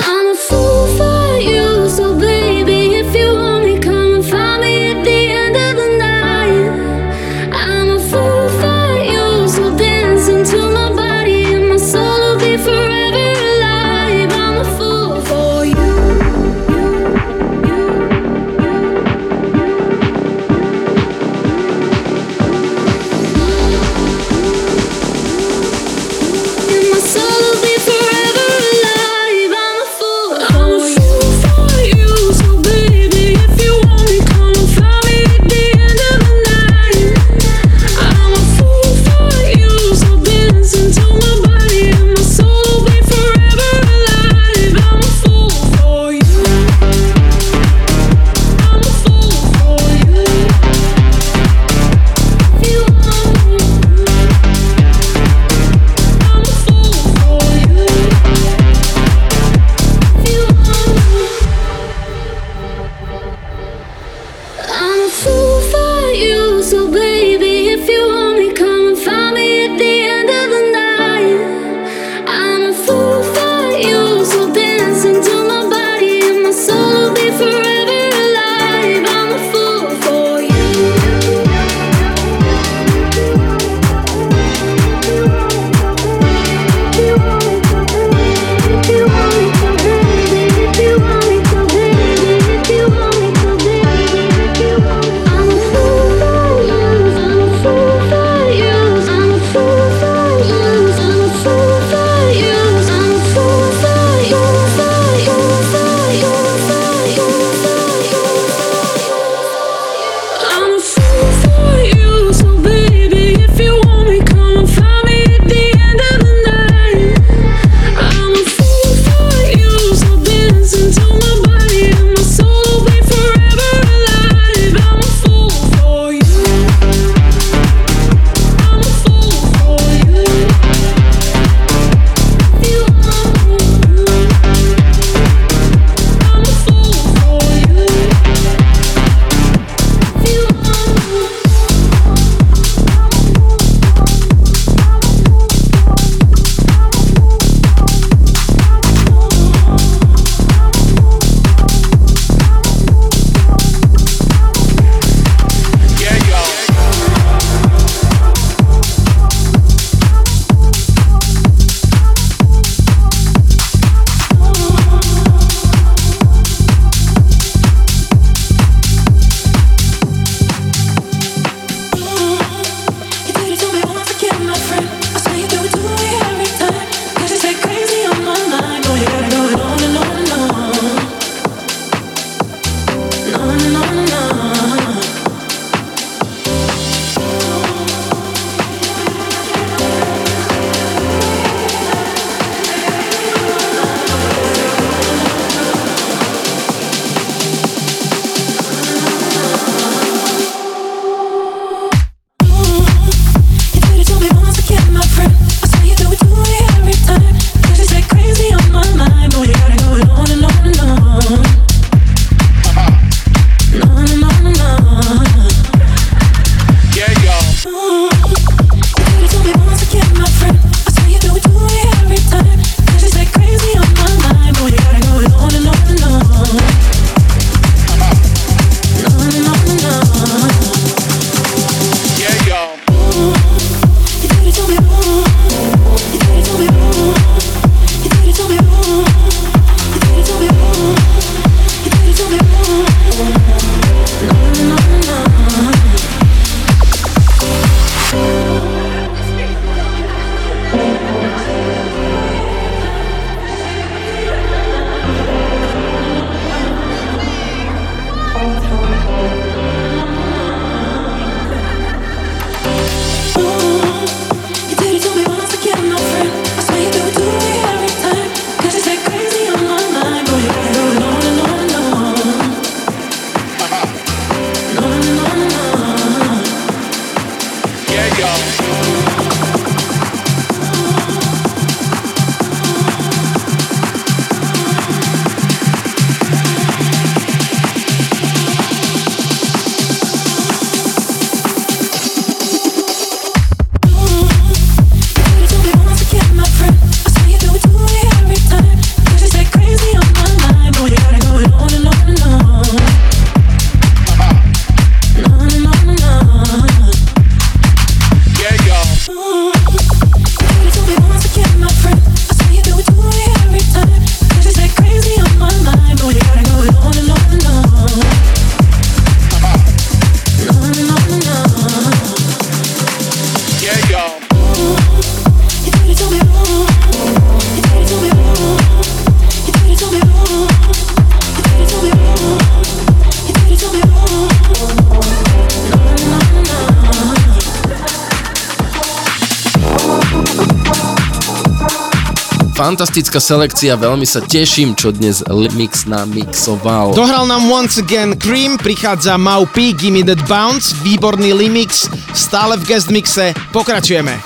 fantastická 342.69 343.17
selekcia, 343.17 343.81
veľmi 343.81 344.05
sa 344.05 344.21
teším, 344.21 344.77
čo 344.77 344.93
dnes 344.93 345.25
Mix 345.57 345.89
namixoval. 345.89 346.93
Dohral 346.93 347.25
nám 347.25 347.49
once 347.49 347.81
again 347.81 348.13
Cream, 348.21 348.61
prichádza 348.61 349.17
Mau 349.17 349.49
P, 349.49 349.73
Gimme 349.73 350.05
That 350.05 350.21
Bounce, 350.29 350.77
výborný 350.85 351.33
Limix, 351.33 351.89
stále 352.13 352.61
v 352.61 352.69
guest 352.69 352.93
mixe, 352.93 353.33
pokračujeme. 353.57 354.21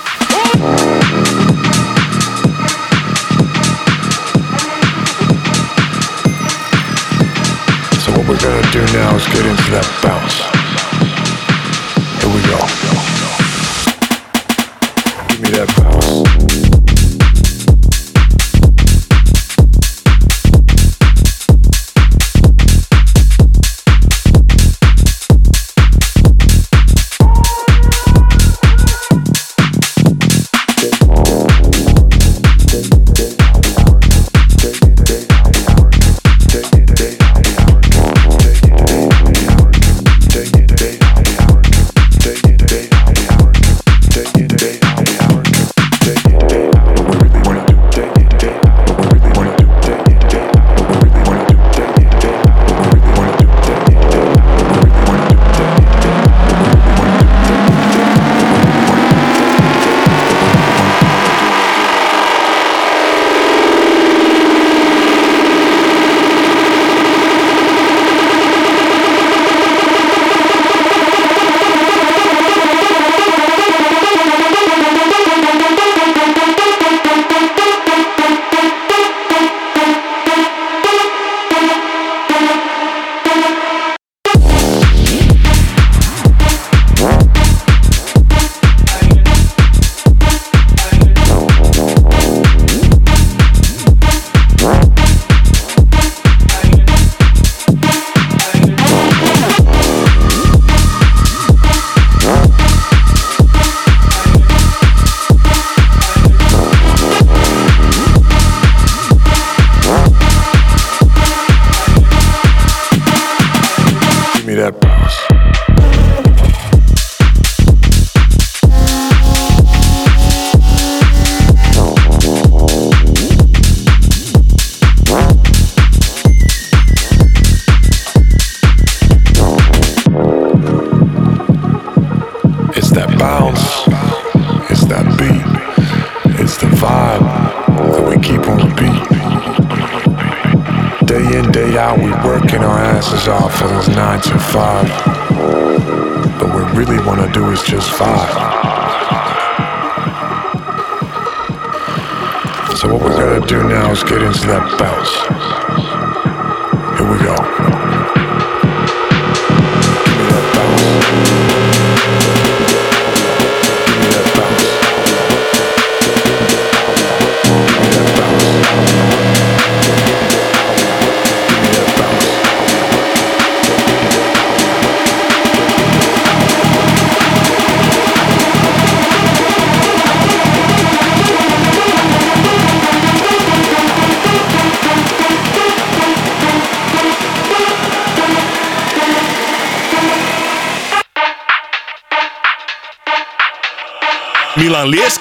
So 8.03 8.11
what 8.11 8.27
we're 8.27 8.43
gonna 8.43 8.67
do 8.75 8.83
now 8.91 9.15
is 9.15 9.23
get 9.31 9.47
into 9.47 9.67
that 9.71 9.87
bounce. 10.03 10.42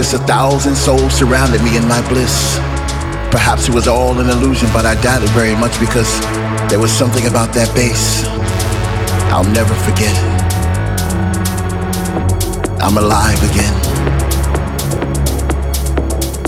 This, 0.00 0.14
a 0.14 0.18
thousand 0.20 0.74
souls 0.74 1.12
surrounded 1.12 1.62
me 1.62 1.76
in 1.76 1.86
my 1.86 2.00
bliss. 2.08 2.56
Perhaps 3.30 3.68
it 3.68 3.74
was 3.74 3.86
all 3.86 4.18
an 4.18 4.30
illusion, 4.30 4.66
but 4.72 4.86
I 4.86 4.94
doubt 5.02 5.22
it 5.22 5.28
very 5.30 5.54
much 5.54 5.78
because 5.78 6.08
there 6.70 6.78
was 6.78 6.90
something 6.90 7.26
about 7.26 7.52
that 7.52 7.68
bass 7.74 8.24
I'll 9.28 9.44
never 9.52 9.74
forget. 9.84 10.16
I'm 12.80 12.96
alive 12.96 13.40
again. 13.50 13.76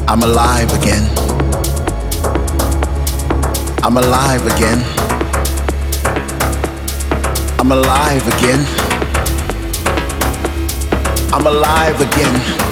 I'm 0.08 0.22
alive 0.22 0.72
again. 0.72 1.04
I'm 3.84 3.98
alive 3.98 4.46
again. 4.46 4.80
I'm 7.60 7.70
alive 7.70 8.26
again. 8.34 8.64
I'm 11.34 11.46
alive 11.46 12.00
again. 12.00 12.71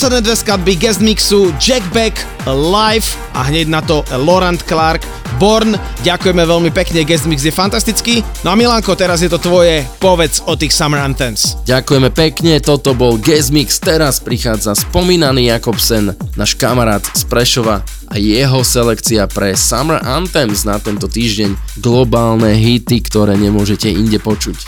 Posledné 0.00 0.24
dve 0.24 0.32
skladby 0.32 0.72
guest 0.80 1.04
mixu 1.04 1.52
Jack 1.60 1.84
Beck 1.92 2.16
Live 2.48 3.12
a 3.36 3.44
hneď 3.44 3.68
na 3.68 3.84
to 3.84 4.00
Laurent 4.16 4.56
Clark 4.64 5.04
Born. 5.36 5.76
Ďakujeme 6.00 6.40
veľmi 6.40 6.72
pekne, 6.72 7.04
guest 7.04 7.28
mix 7.28 7.44
je 7.44 7.52
fantastický. 7.52 8.24
No 8.40 8.48
a 8.48 8.56
Milanko, 8.56 8.96
teraz 8.96 9.20
je 9.20 9.28
to 9.28 9.36
tvoje, 9.36 9.84
povedz 10.00 10.40
o 10.48 10.56
tých 10.56 10.72
Summer 10.72 11.04
Anthems. 11.04 11.60
Ďakujeme 11.68 12.08
pekne, 12.16 12.64
toto 12.64 12.96
bol 12.96 13.20
Guest 13.20 13.52
Mix, 13.52 13.76
teraz 13.76 14.24
prichádza 14.24 14.72
spomínaný 14.72 15.52
Jakobsen, 15.52 16.16
náš 16.32 16.56
kamarát 16.56 17.04
z 17.04 17.28
Prešova 17.28 17.84
a 18.08 18.16
jeho 18.16 18.64
selekcia 18.64 19.28
pre 19.28 19.52
Summer 19.52 20.00
Anthems 20.00 20.64
na 20.64 20.80
tento 20.80 21.12
týždeň. 21.12 21.76
Globálne 21.76 22.56
hity, 22.56 23.04
ktoré 23.04 23.36
nemôžete 23.36 23.92
inde 23.92 24.16
počuť. 24.16 24.64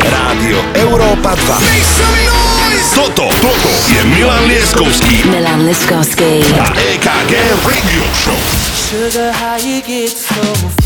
Rádio 0.00 0.64
Európa 0.80 1.36
2. 2.40 2.45
Toto, 2.94 3.28
toto 3.42 3.70
je 3.94 4.04
Milan 4.04 4.44
Lieskovský 4.50 5.30
Milan 5.30 5.66
Liskovský. 5.66 6.42
a 6.60 6.66
EKG 6.74 7.32
Radio 7.62 8.04
Show. 8.14 8.38
Sugar, 8.74 9.32
how 9.32 9.56
you 9.62 9.82
get 9.82 10.10
so 10.10 10.85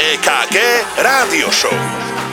EKG 0.00 0.56
Rádio 0.96 1.52
Show. 1.52 2.29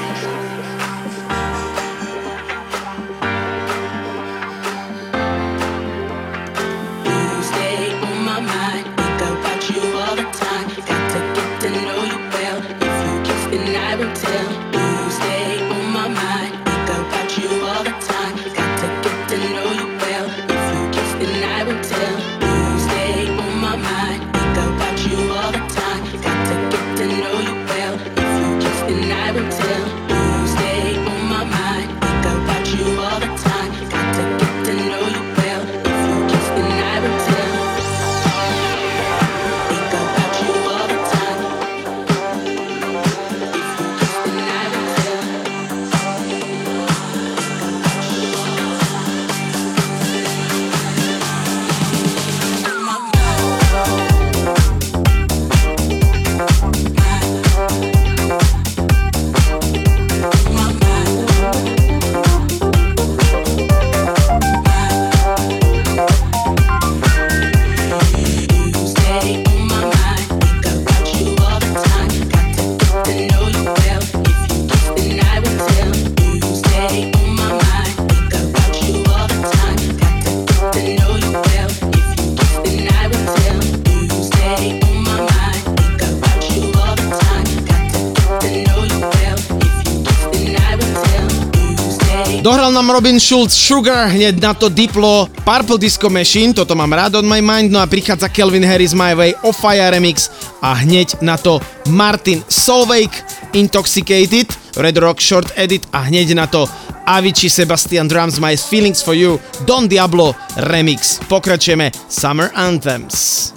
Schulz 93.28 93.60
Sugar, 93.60 94.08
hneď 94.08 94.40
na 94.40 94.56
to 94.56 94.72
Diplo, 94.72 95.28
Purple 95.44 95.76
Disco 95.76 96.08
Machine, 96.08 96.56
toto 96.56 96.72
mám 96.80 96.96
rád 96.96 97.20
on 97.20 97.28
my 97.28 97.44
mind, 97.44 97.76
no 97.76 97.80
a 97.84 97.88
prichádza 97.88 98.32
Kelvin 98.32 98.64
Harris 98.64 98.96
My 98.96 99.12
Way, 99.16 99.36
O 99.44 99.52
Remix 99.92 100.32
a 100.62 100.72
hneď 100.74 101.20
na 101.22 101.36
to 101.36 101.60
Martin 101.92 102.40
Solveig, 102.48 103.12
Intoxicated, 103.52 104.48
Red 104.78 104.98
Rock 104.98 105.20
Short 105.20 105.52
Edit 105.60 105.84
a 105.92 106.08
hneď 106.08 106.40
na 106.40 106.48
to 106.48 106.72
Avicii 107.06 107.50
Sebastian 107.50 108.08
Drums 108.08 108.40
My 108.40 108.56
Feelings 108.56 109.04
for 109.04 109.14
You, 109.14 109.40
Don 109.68 109.88
Diablo 109.88 110.36
Remix. 110.56 111.20
Pokračujeme 111.28 111.92
Summer 112.08 112.48
Anthems. 112.56 113.57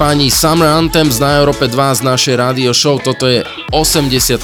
páni, 0.00 0.32
Summer 0.32 0.64
Anthems 0.64 1.20
na 1.20 1.44
Európe 1.44 1.68
2 1.68 2.00
z 2.00 2.08
našej 2.08 2.34
rádio 2.40 2.72
show. 2.72 2.96
Toto 2.96 3.28
je 3.28 3.44
84. 3.68 4.40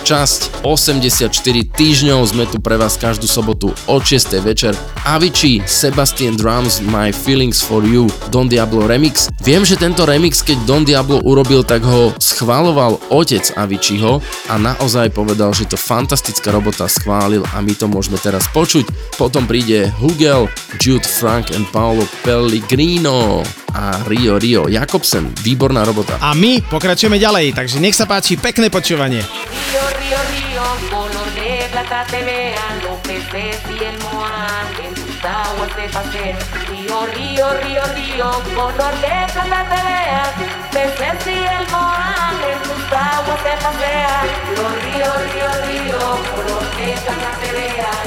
časť, 0.00 0.64
84 0.64 1.28
týždňov. 1.76 2.24
Sme 2.24 2.48
tu 2.48 2.56
pre 2.56 2.80
vás 2.80 2.96
každú 2.96 3.28
sobotu 3.28 3.76
od 3.84 4.00
6. 4.00 4.32
večer. 4.40 4.72
Avicii, 5.04 5.60
Sebastian 5.68 6.40
Drums, 6.40 6.80
My 6.80 7.12
Feelings 7.12 7.60
for 7.60 7.84
You, 7.84 8.08
Don 8.32 8.48
Diablo 8.48 8.88
remix. 8.88 9.28
Viem, 9.44 9.68
že 9.68 9.76
tento 9.76 10.08
remix, 10.08 10.40
keď 10.40 10.64
Don 10.64 10.88
Diablo 10.88 11.20
urobil, 11.20 11.68
tak 11.68 11.84
ho 11.84 12.16
schváloval 12.16 12.96
otec 13.12 13.44
Aviciiho 13.60 14.24
a 14.48 14.54
naozaj 14.56 15.12
povedal, 15.12 15.52
že 15.52 15.68
to 15.68 15.76
fantastická 15.76 16.48
robota 16.48 16.88
schválil 16.88 17.44
a 17.52 17.60
my 17.60 17.76
to 17.76 17.84
môžeme 17.92 18.16
teraz 18.16 18.48
počuť. 18.56 18.88
Potom 19.20 19.44
príde 19.44 19.92
Hugel, 20.00 20.48
Jude 20.80 21.04
Frank 21.04 21.52
and 21.52 21.68
Paolo 21.68 22.08
Pellegrino 22.24 23.44
a 23.84 24.00
Rio 24.08 24.40
Rio 24.40 24.64
Jakobsen. 24.68 25.28
Výborná 25.44 25.84
robota. 25.84 26.16
A 26.20 26.32
my 26.32 26.64
pokračujeme 26.64 27.20
ďalej, 27.20 27.52
takže 27.52 27.76
nech 27.84 27.92
sa 27.92 28.08
páči, 28.08 28.40
pekné 28.40 28.72
počúvanie. 28.72 29.20
Río, 29.20 29.84
río, 30.00 30.20
río, 30.32 30.66
color 30.88 31.28
de 31.36 31.68
plata 31.68 32.06
te 32.08 32.20
vean 32.24 32.74
los 32.80 32.98
peces 33.04 33.60
y 33.68 33.84
el 33.84 33.96
moán 34.00 34.68
en 34.80 34.92
tus 34.96 35.20
aguas 35.20 35.70
se 35.76 35.84
pasean. 35.92 36.38
Río, 36.70 36.98
río, 37.12 37.46
río, 37.60 37.84
río, 37.92 38.28
color 38.56 38.94
de 39.04 39.16
plata 39.34 39.60
te 39.68 39.80
vean, 39.84 40.32
peces 40.72 41.20
y 41.28 41.38
el 41.44 41.64
moán 41.68 42.36
en 42.40 42.58
tus 42.64 42.84
aguas 42.88 43.40
pasean. 43.44 44.24
Río, 44.48 44.66
río, 44.80 45.10
río, 45.28 45.50
río, 45.68 46.00
color 46.32 46.64
de 46.78 46.88
plata 47.04 47.30
te 47.40 47.48
vean, 47.52 48.06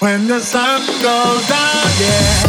When 0.00 0.28
the 0.28 0.38
sun 0.38 0.86
goes 1.02 1.48
down, 1.48 1.90
yeah. 1.98 2.47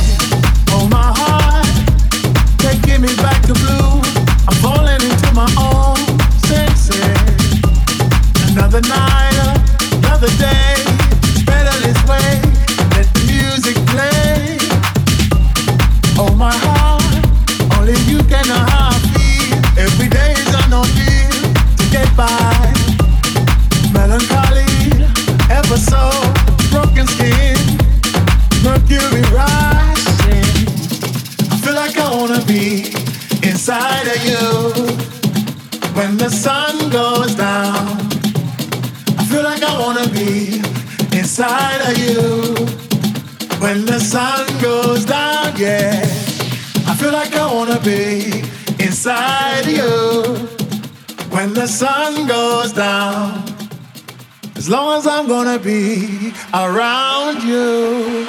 gonna 55.50 55.64
be 55.64 56.32
around 56.54 57.42
you 57.44 58.28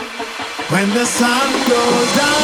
when 0.71 0.89
the 0.95 1.05
sun 1.05 1.69
goes 1.69 2.17
down. 2.17 2.40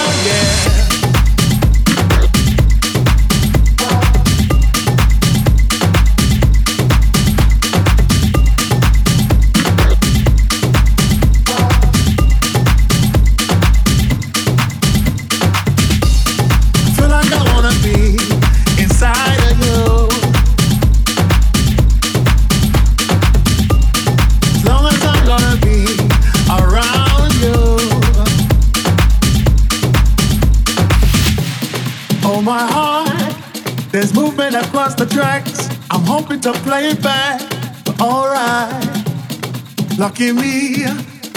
Lucky 39.98 40.30
me, 40.30 40.84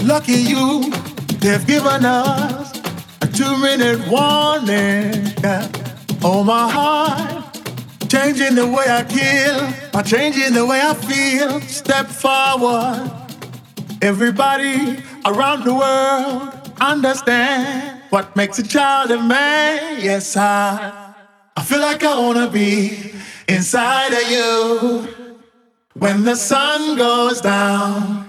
lucky 0.04 0.34
you, 0.34 0.92
they've 1.40 1.66
given 1.66 2.04
us 2.04 2.78
a 3.22 3.28
two 3.28 3.58
minute 3.58 4.06
warning. 4.10 5.34
Oh, 6.22 6.44
my 6.44 6.70
heart, 6.70 7.58
changing 8.10 8.56
the 8.56 8.68
way 8.68 8.84
I 8.90 9.06
kill, 9.06 9.92
by 9.94 10.02
changing 10.02 10.54
the 10.54 10.66
way 10.66 10.82
I 10.82 10.94
feel. 10.94 11.62
Step 11.62 12.08
forward. 12.08 13.10
Everybody 14.02 15.02
around 15.26 15.64
the 15.64 15.74
world 15.74 16.74
understand 16.82 18.02
what 18.10 18.36
makes 18.36 18.60
a 18.60 18.68
child 18.68 19.12
a 19.12 19.24
man. 19.24 20.02
Yes, 20.02 20.36
I, 20.36 21.14
I 21.56 21.64
feel 21.64 21.80
like 21.80 22.04
I 22.04 22.20
wanna 22.20 22.50
be 22.50 23.14
inside 23.48 24.12
of 24.12 24.30
you 24.30 25.38
when 25.94 26.26
the 26.26 26.36
sun 26.36 26.98
goes 26.98 27.40
down. 27.40 28.29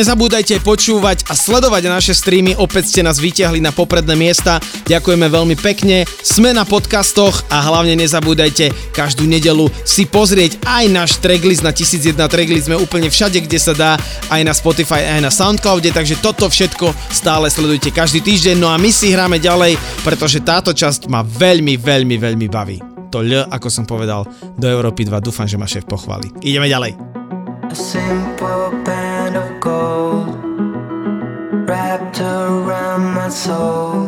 Nezabúdajte 0.00 0.64
počúvať 0.64 1.28
a 1.28 1.36
sledovať 1.36 1.92
naše 1.92 2.16
streamy, 2.16 2.56
opäť 2.56 2.88
ste 2.88 3.04
nás 3.04 3.20
vyťahli 3.20 3.60
na 3.60 3.68
popredné 3.68 4.16
miesta. 4.16 4.56
Ďakujeme 4.88 5.28
veľmi 5.28 5.60
pekne. 5.60 6.08
Sme 6.24 6.56
na 6.56 6.64
podcastoch 6.64 7.44
a 7.52 7.60
hlavne 7.60 8.00
nezabúdajte 8.00 8.96
každú 8.96 9.28
nedelu 9.28 9.68
si 9.84 10.08
pozrieť 10.08 10.56
aj 10.64 10.84
náš 10.88 11.20
tracklist 11.20 11.60
na 11.60 11.76
1001 11.76 12.16
tracklist. 12.16 12.72
Sme 12.72 12.80
úplne 12.80 13.12
všade, 13.12 13.44
kde 13.44 13.60
sa 13.60 13.76
dá, 13.76 14.00
aj 14.32 14.40
na 14.40 14.56
Spotify, 14.56 15.04
aj 15.04 15.20
na 15.20 15.28
Soundcloude, 15.28 15.92
takže 15.92 16.16
toto 16.24 16.48
všetko 16.48 16.96
stále 17.12 17.52
sledujte 17.52 17.92
každý 17.92 18.24
týždeň. 18.24 18.56
No 18.56 18.72
a 18.72 18.80
my 18.80 18.88
si 18.88 19.12
hráme 19.12 19.36
ďalej, 19.36 19.76
pretože 20.00 20.40
táto 20.40 20.72
časť 20.72 21.12
ma 21.12 21.20
veľmi, 21.20 21.76
veľmi, 21.76 22.16
veľmi 22.16 22.48
baví. 22.48 22.80
To 23.12 23.20
L, 23.20 23.44
ako 23.52 23.68
som 23.68 23.84
povedal, 23.84 24.24
do 24.56 24.64
Európy 24.64 25.04
2. 25.04 25.20
Dúfam, 25.20 25.44
že 25.44 25.60
ma 25.60 25.68
šéf 25.68 25.84
pochváli. 25.84 26.32
Ideme 26.40 26.72
ďalej. 26.72 26.96
Simple 27.76 28.49
soul. 33.46 34.06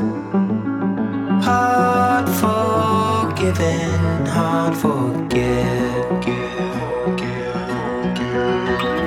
Hard 1.48 2.28
forgiven, 2.42 4.26
hard 4.26 4.74
forget. 4.76 6.24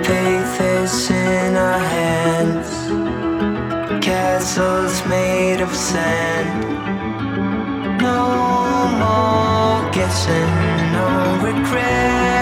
Faith 0.07 0.61
is 0.61 1.11
in 1.11 1.55
our 1.55 1.81
hands, 1.95 2.71
castles 4.03 4.95
made 5.05 5.61
of 5.61 5.71
sand. 5.75 6.49
No 8.01 8.23
more 9.01 9.91
guessing, 9.91 10.53
no 10.97 11.07
regrets. 11.45 12.34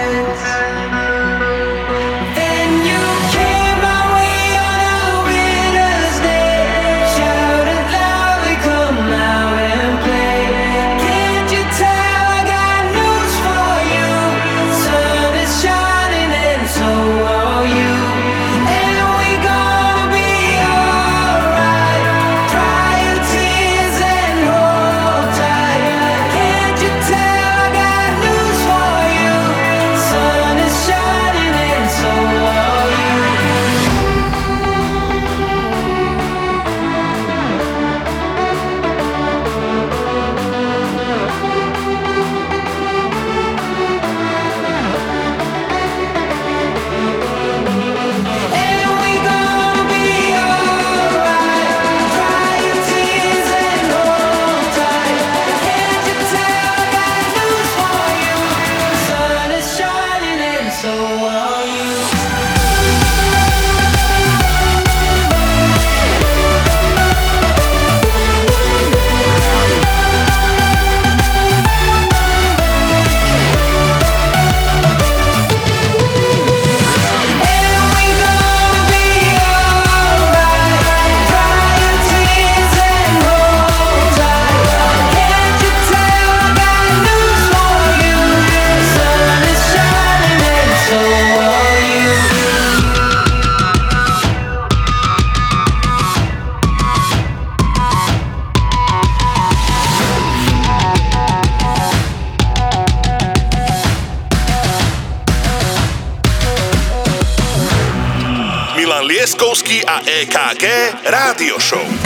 EKG 110.24 110.64
Rádio 111.04 111.60
Show. 111.60 112.03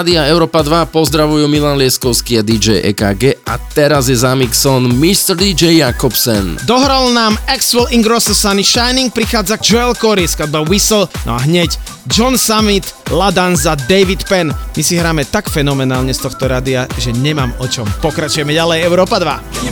Rádia 0.00 0.24
Európa 0.32 0.64
2 0.64 0.96
pozdravujú 0.96 1.44
Milan 1.44 1.76
Lieskovský 1.76 2.40
a 2.40 2.42
DJ 2.42 2.80
EKG 2.88 3.44
a 3.44 3.60
teraz 3.76 4.08
je 4.08 4.16
za 4.16 4.32
mixon 4.32 4.88
Mr. 4.96 5.36
DJ 5.36 5.76
Jakobsen. 5.84 6.56
Dohral 6.64 7.12
nám 7.12 7.36
Axwell 7.44 7.84
Ingrosso 7.92 8.32
Sunny 8.32 8.64
Shining, 8.64 9.12
prichádza 9.12 9.60
Joel 9.60 9.92
Corey, 9.92 10.24
skladba 10.24 10.64
Whistle, 10.64 11.04
no 11.28 11.36
a 11.36 11.44
hneď 11.44 11.76
John 12.08 12.40
Summit, 12.40 12.88
Ladanza, 13.12 13.76
David 13.76 14.24
Penn. 14.24 14.56
My 14.72 14.80
si 14.80 14.96
hráme 14.96 15.28
tak 15.28 15.52
fenomenálne 15.52 16.16
z 16.16 16.24
tohto 16.24 16.48
rádia, 16.48 16.88
že 16.96 17.12
nemám 17.12 17.52
o 17.60 17.68
čom. 17.68 17.84
Pokračujeme 18.00 18.56
ďalej 18.56 18.80
Európa 18.88 19.20
2. 19.20 19.68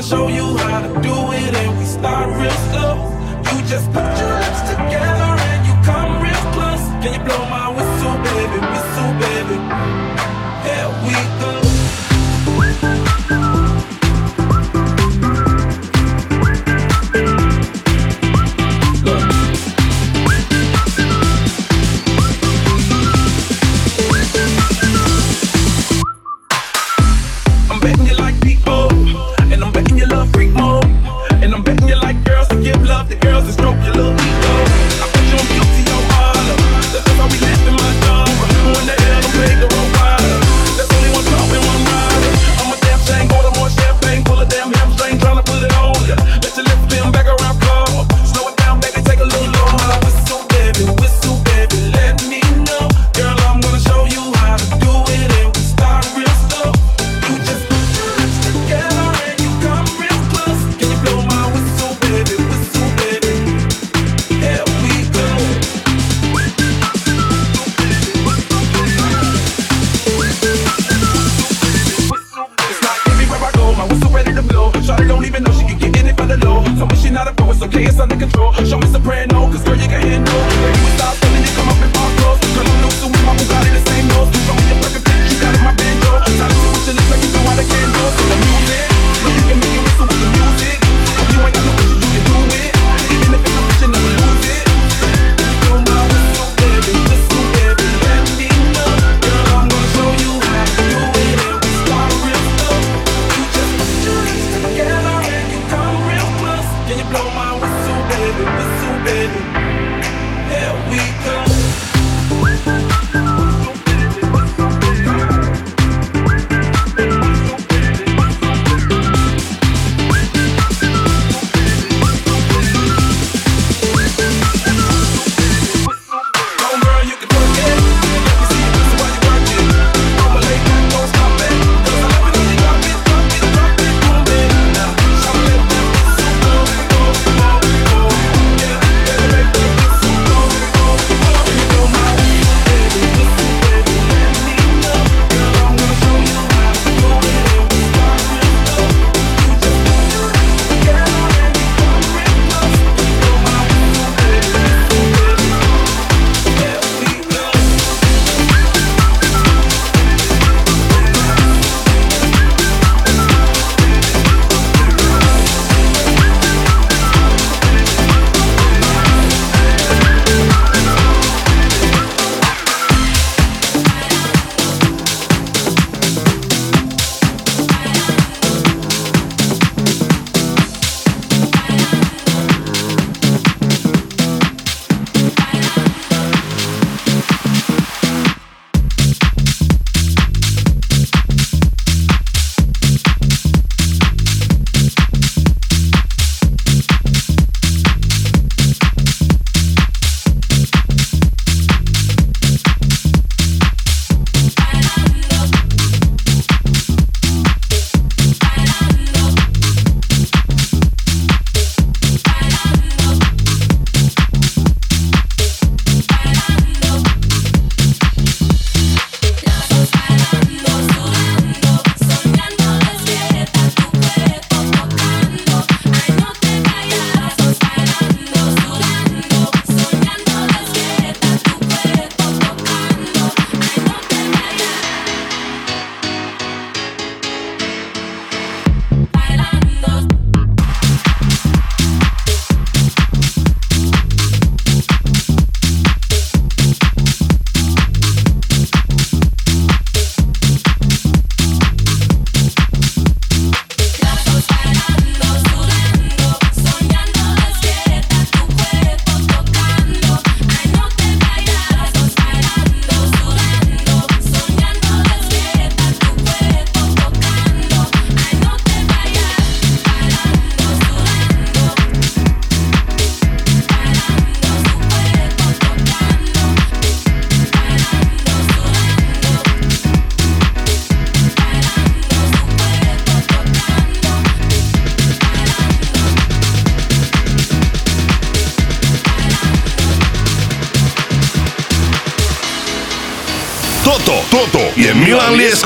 Show 0.00 0.32
you 0.32 0.56
how 0.56 0.80
to 0.80 0.88
do 1.04 1.12
it 1.36 1.52
and 1.54 1.76
we 1.76 1.84
start 1.84 2.32
real 2.40 2.56
slow. 2.72 2.96
You 3.52 3.60
just 3.68 3.84
put 3.92 4.00
your 4.16 4.29
baby, 8.32 8.60
me 8.60 8.78
so 8.94 9.04
baby. 9.20 9.59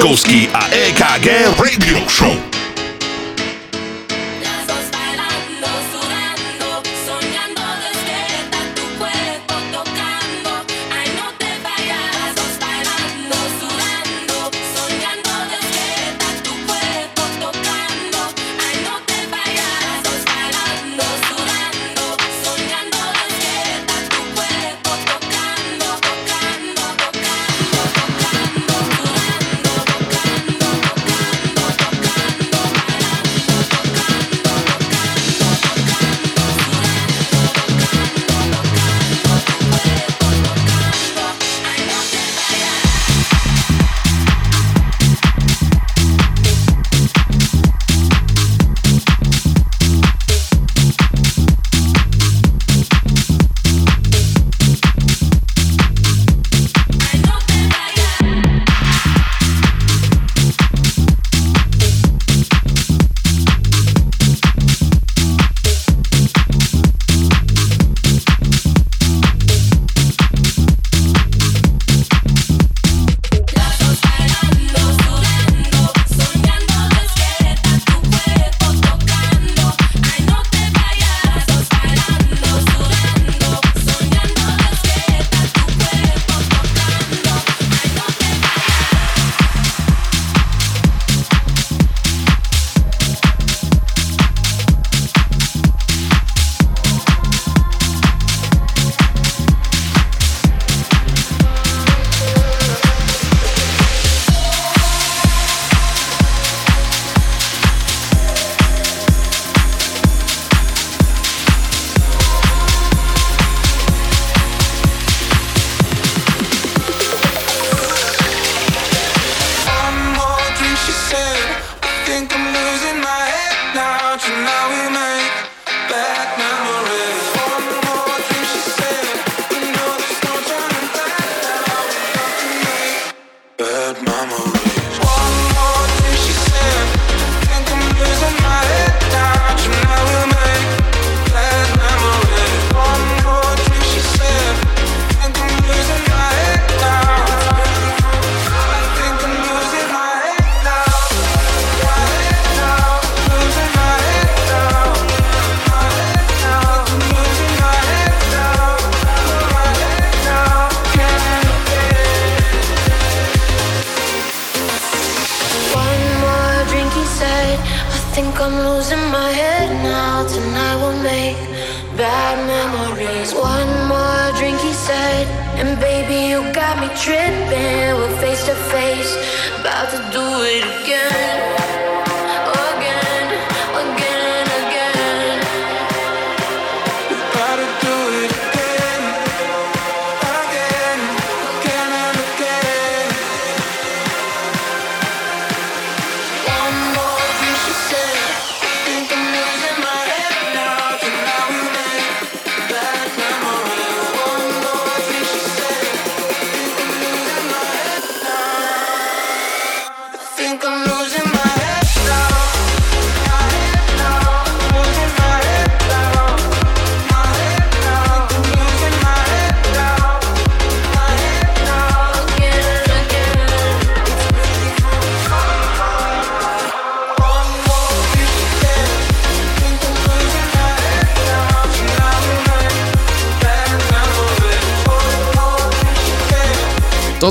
Lieskovský 0.05 0.52
a 0.52 0.68
EKG 0.68 1.57
Radio 1.57 1.97
Show. 2.12 2.53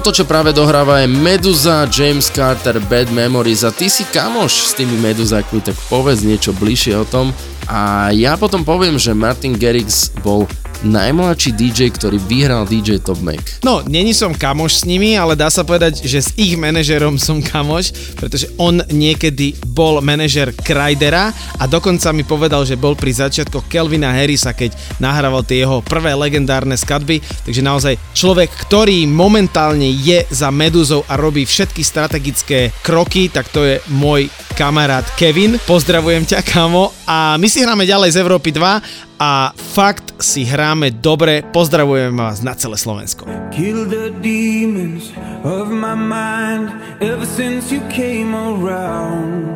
Toto, 0.04 0.20
čo 0.20 0.28
práve 0.28 0.52
dohráva 0.52 1.00
je 1.00 1.08
Meduza, 1.08 1.88
James 1.88 2.28
Carter, 2.28 2.76
Bad 2.92 3.08
Memories. 3.16 3.64
A 3.64 3.72
ty 3.72 3.88
si 3.88 4.04
kamoš 4.04 4.68
s 4.68 4.72
tými 4.76 5.00
Meduzákmi, 5.00 5.64
tak 5.64 5.80
povedz 5.88 6.28
niečo 6.28 6.52
bližšie 6.52 7.00
o 7.00 7.08
tom. 7.08 7.32
A 7.72 8.12
ja 8.12 8.36
potom 8.36 8.68
poviem, 8.68 9.00
že 9.00 9.16
Martin 9.16 9.56
Garrix 9.56 10.12
bol 10.20 10.44
najmladší 10.84 11.56
DJ, 11.56 11.90
ktorý 11.96 12.20
vyhral 12.28 12.68
DJ 12.68 13.00
Top 13.00 13.24
Mac. 13.24 13.64
No, 13.64 13.80
není 13.88 14.12
som 14.12 14.36
kamoš 14.36 14.84
s 14.84 14.88
nimi, 14.88 15.16
ale 15.16 15.40
dá 15.40 15.48
sa 15.48 15.64
povedať, 15.64 16.04
že 16.04 16.20
s 16.20 16.30
ich 16.36 16.60
manažerom 16.60 17.16
som 17.16 17.40
kamoš, 17.40 17.96
pretože 18.20 18.52
on 18.60 18.84
niekedy 18.92 19.56
bol 19.72 20.04
manažer 20.04 20.52
Krydera 20.52 21.32
a 21.58 21.64
dokonca 21.66 22.12
mi 22.12 22.28
povedal, 22.28 22.68
že 22.68 22.76
bol 22.76 22.94
pri 23.00 23.16
začiatkoch 23.16 23.72
Kelvina 23.72 24.12
Harrisa, 24.12 24.52
keď 24.52 24.76
nahrával 25.00 25.48
tie 25.48 25.64
jeho 25.64 25.80
prvé 25.80 26.12
legendárne 26.14 26.76
skladby, 26.76 27.24
takže 27.48 27.64
naozaj 27.64 27.96
človek, 28.12 28.52
ktorý 28.68 29.08
momentálne 29.08 29.88
je 29.88 30.28
za 30.30 30.52
Meduzou 30.52 31.08
a 31.08 31.16
robí 31.16 31.48
všetky 31.48 31.82
strategické 31.82 32.76
kroky, 32.84 33.32
tak 33.32 33.48
to 33.50 33.64
je 33.64 33.80
môj 33.88 34.28
kamarát 34.54 35.08
Kevin. 35.18 35.58
Pozdravujem 35.66 36.28
ťa, 36.30 36.46
kamo. 36.46 36.94
A 37.10 37.40
my 37.40 37.48
si 37.50 37.64
hráme 37.64 37.90
ďalej 37.90 38.14
z 38.14 38.22
Európy 38.22 38.54
2 38.54 39.14
a 39.24 39.56
fakt 39.56 40.18
si 40.20 40.44
hráme 40.44 40.73
máme 40.74 40.90
dobre, 40.90 41.46
pozdravujeme 41.54 42.18
vás 42.18 42.42
na 42.42 42.58
celé 42.58 42.82
Slovensko. 42.82 43.30
Kill 43.54 43.86
the 43.86 44.10
demons 44.26 45.14
of 45.46 45.70
my 45.70 45.94
mind 45.94 46.74
ever 46.98 47.30
since 47.30 47.70
you 47.70 47.78
came 47.94 48.34
around. 48.34 49.54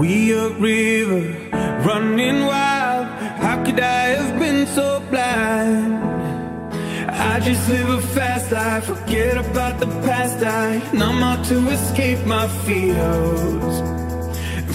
We 0.00 0.32
a 0.32 0.48
river 0.56 1.36
running 1.84 2.48
wild. 2.48 3.12
How 3.44 3.60
could 3.60 3.76
I 3.76 4.16
have 4.16 4.40
been 4.40 4.64
so 4.72 5.04
blind? 5.12 6.00
I 7.12 7.36
just 7.44 7.68
live 7.68 7.92
a 7.92 8.00
fast 8.00 8.48
life, 8.48 8.88
forget 8.88 9.36
about 9.36 9.84
the 9.84 9.92
past. 10.08 10.40
I 10.40 10.80
numb 10.96 11.20
out 11.20 11.44
to 11.52 11.60
escape 11.68 12.24
my 12.24 12.48
fears. 12.64 14.07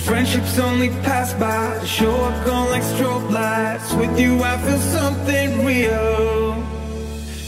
Friendships 0.06 0.60
only 0.60 0.90
pass 1.08 1.34
by. 1.34 1.84
Show 1.86 2.14
up 2.14 2.46
gone 2.46 2.70
like 2.70 2.84
strobe 2.84 3.32
lights. 3.32 3.94
With 3.94 4.20
you 4.20 4.44
I 4.44 4.58
feel 4.58 4.80
something 4.80 5.66
real. 5.66 6.54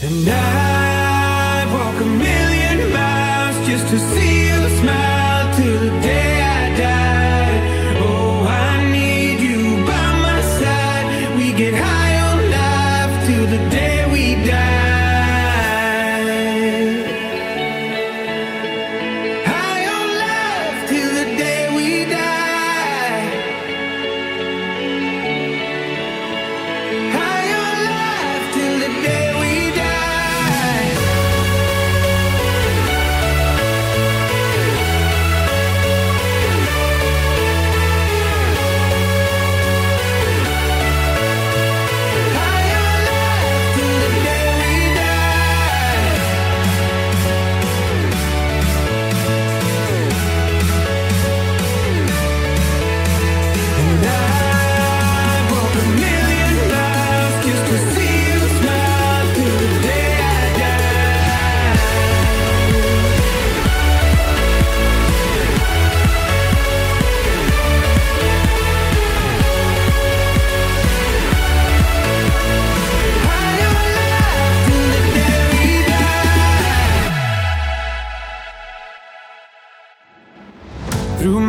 And 0.02 0.28
I'd 0.28 1.68
walk 1.76 2.00
a 2.00 2.06
million 2.06 2.92
miles 2.92 3.56
Just 3.66 3.88
to 3.88 3.98
see 3.98 4.46
you 4.48 4.60
smile 4.80 5.56
to 5.56 5.95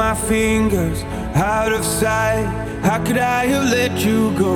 my 0.08 0.16
fingers 0.16 1.04
out 1.36 1.74
of 1.74 1.84
sight. 1.84 2.46
How 2.82 2.98
could 3.04 3.18
I 3.18 3.46
have 3.52 3.66
let 3.78 3.94
you 4.06 4.32
go? 4.38 4.56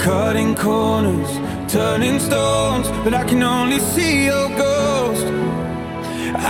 Cutting 0.00 0.56
corners, 0.56 1.30
turning 1.72 2.18
stones, 2.18 2.88
but 3.04 3.14
I 3.14 3.22
can 3.22 3.40
only 3.44 3.78
see 3.78 4.24
your 4.24 4.48
ghost. 4.64 5.26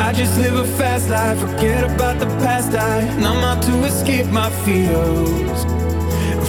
I 0.05 0.15
just 0.15 0.39
live 0.39 0.55
a 0.55 0.66
fast 0.78 1.10
life, 1.10 1.39
forget 1.39 1.84
about 1.84 2.18
the 2.18 2.31
past. 2.44 2.73
I'm 2.74 3.44
out 3.50 3.62
to 3.65 3.74
escape 3.84 4.28
my 4.28 4.49
fears. 4.65 5.58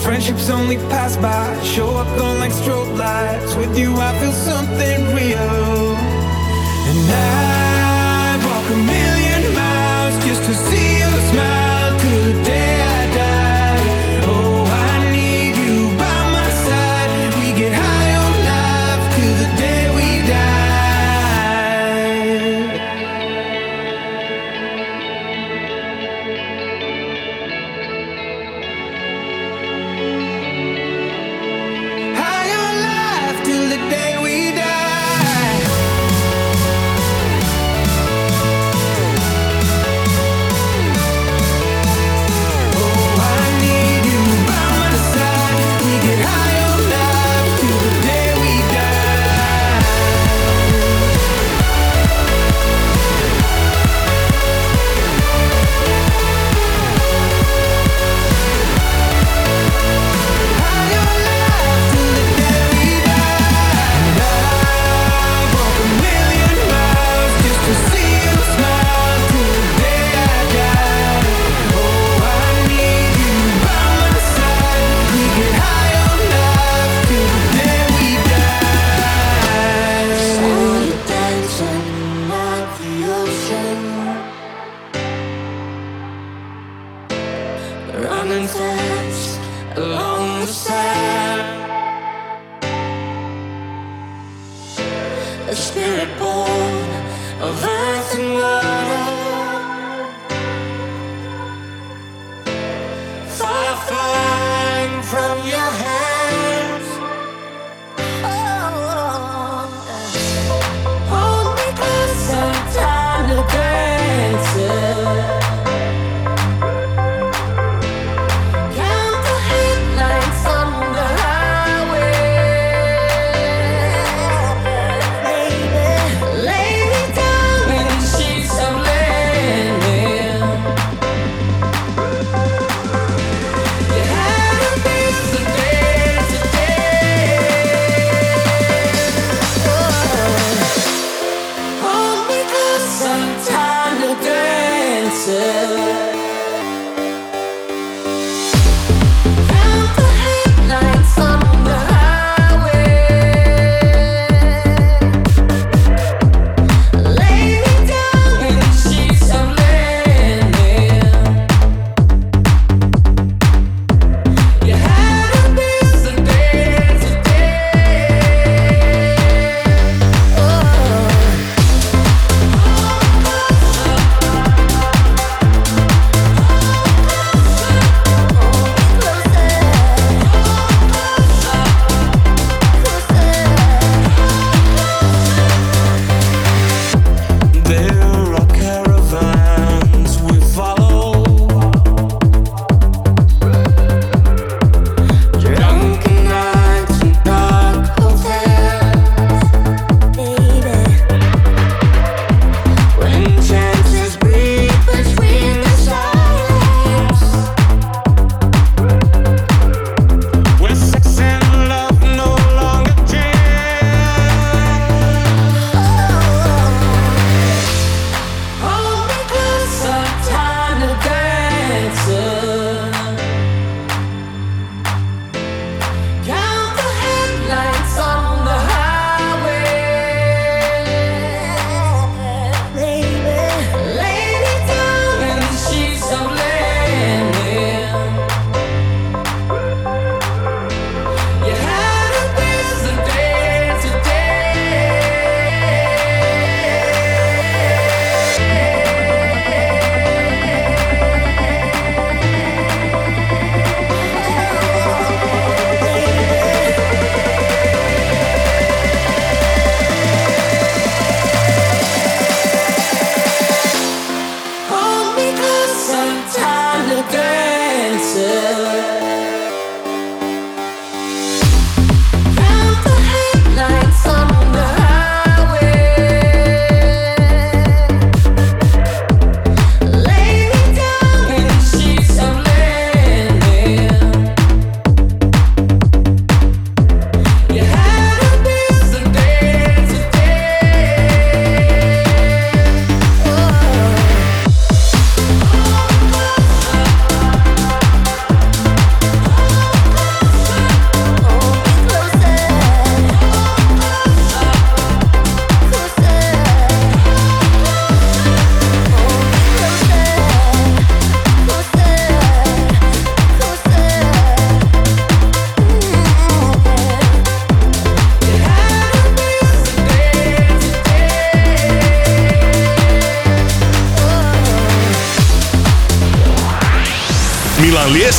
Friendships 0.05 0.49
only 0.49 0.77
pass 0.93 1.17
by, 1.17 1.45
show 1.75 1.89
up 2.03 2.11
on 2.25 2.39
like 2.39 2.53
strobe 2.53 2.97
lights. 2.97 3.53
With 3.55 3.77
you, 3.77 3.91
I 3.97 4.11
feel 4.19 4.35
something 4.49 4.99
real. 5.13 5.97
And 6.89 7.11
I 7.11 7.52
to 10.53 10.59
see 10.59 10.99
you 10.99 11.21
smile. 11.31 11.62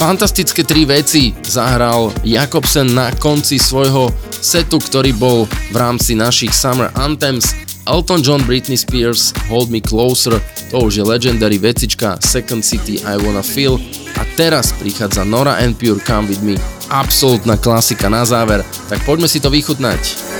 Fantastické 0.00 0.64
tri 0.64 0.88
veci 0.88 1.36
zahral 1.44 2.08
Jakobsen 2.24 2.96
na 2.96 3.12
konci 3.12 3.60
svojho 3.60 4.08
setu, 4.32 4.80
ktorý 4.80 5.12
bol 5.12 5.44
v 5.44 5.76
rámci 5.76 6.16
našich 6.16 6.56
Summer 6.56 6.88
Anthems. 6.96 7.52
Elton 7.84 8.24
John, 8.24 8.40
Britney 8.48 8.80
Spears, 8.80 9.36
Hold 9.52 9.68
Me 9.68 9.84
Closer, 9.84 10.40
to 10.72 10.88
už 10.88 10.96
je 10.96 11.04
legendary 11.04 11.60
vecička 11.60 12.16
Second 12.24 12.64
City 12.64 12.96
I 13.04 13.20
Wanna 13.20 13.44
Feel 13.44 13.76
a 14.16 14.24
teraz 14.40 14.72
prichádza 14.80 15.20
Nora 15.20 15.60
and 15.60 15.76
Pure 15.76 16.00
Come 16.00 16.32
With 16.32 16.40
Me, 16.40 16.56
absolútna 16.88 17.60
klasika 17.60 18.08
na 18.08 18.24
záver, 18.24 18.64
tak 18.88 19.04
poďme 19.04 19.28
si 19.28 19.36
to 19.36 19.52
vychutnať. 19.52 20.39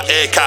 Lieskovský 0.00 0.41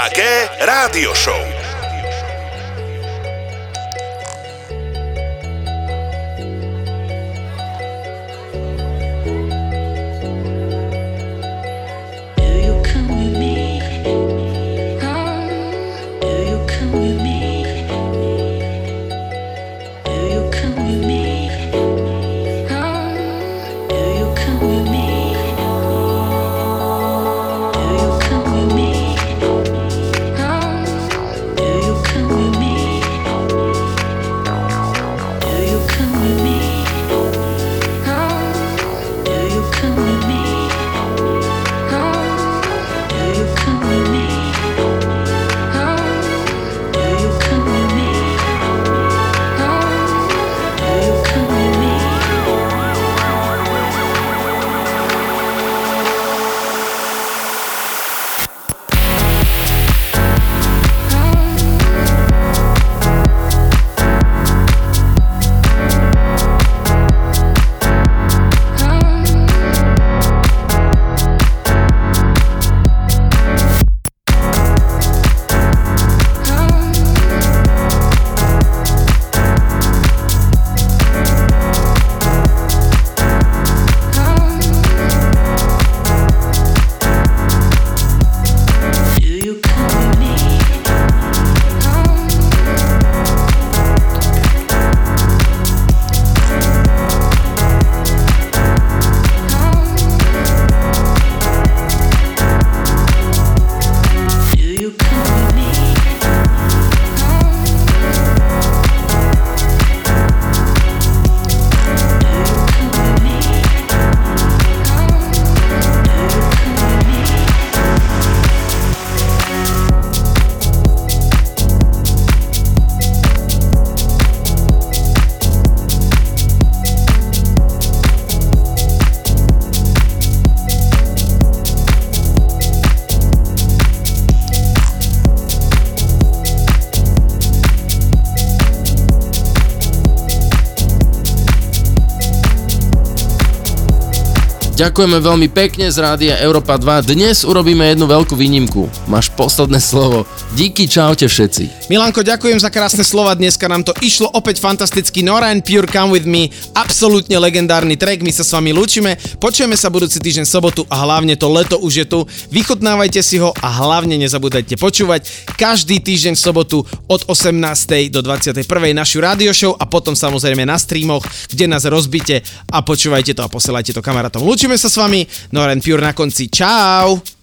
Ďakujeme 144.86 145.18
veľmi 145.18 145.50
pekne 145.50 145.90
z 145.90 145.98
Rádia 145.98 146.38
Európa 146.46 146.78
2. 146.78 147.10
Dnes 147.10 147.42
urobíme 147.42 147.90
jednu 147.90 148.06
veľkú 148.06 148.38
výnimku. 148.38 148.86
Máš 149.10 149.34
posledné 149.34 149.82
slovo. 149.82 150.30
Díky, 150.56 150.88
čaute 150.88 151.28
všetci. 151.28 151.92
Milanko, 151.92 152.24
ďakujem 152.24 152.64
za 152.64 152.72
krásne 152.72 153.04
slova, 153.04 153.36
dneska 153.36 153.68
nám 153.68 153.84
to 153.84 153.92
išlo 154.00 154.32
opäť 154.32 154.64
fantasticky. 154.64 155.20
Nora 155.20 155.52
and 155.52 155.68
Pure 155.68 155.84
Come 155.84 156.16
With 156.16 156.24
Me, 156.24 156.48
absolútne 156.72 157.36
legendárny 157.44 158.00
track, 158.00 158.24
my 158.24 158.32
sa 158.32 158.48
s 158.48 158.56
vami 158.56 158.72
lúčime, 158.72 159.20
počujeme 159.36 159.76
sa 159.76 159.92
budúci 159.92 160.24
týždeň 160.24 160.48
sobotu 160.48 160.88
a 160.88 161.04
hlavne 161.04 161.36
to 161.36 161.52
leto 161.52 161.76
už 161.84 161.94
je 162.00 162.06
tu. 162.08 162.24
Vychutnávajte 162.56 163.20
si 163.20 163.36
ho 163.36 163.52
a 163.52 163.68
hlavne 163.68 164.16
nezabúdajte 164.16 164.80
počúvať 164.80 165.28
každý 165.60 166.00
týždeň 166.00 166.40
v 166.40 166.42
sobotu 166.48 166.88
od 167.12 167.22
18. 167.28 168.08
do 168.08 168.24
21. 168.24 168.64
našu 168.96 169.20
radio 169.20 169.52
show 169.52 169.76
a 169.76 169.84
potom 169.84 170.16
samozrejme 170.16 170.64
na 170.64 170.80
streamoch, 170.80 171.28
kde 171.52 171.68
nás 171.68 171.84
rozbite 171.84 172.48
a 172.72 172.80
počúvajte 172.80 173.36
to 173.36 173.44
a 173.44 173.52
posielajte 173.52 173.92
to 173.92 174.00
kamarátom. 174.00 174.40
Lúčime 174.40 174.80
sa 174.80 174.88
s 174.88 174.96
vami, 174.96 175.28
Nora 175.52 175.76
and 175.76 175.84
Pure 175.84 176.00
na 176.00 176.16
konci, 176.16 176.48
čau! 176.48 177.35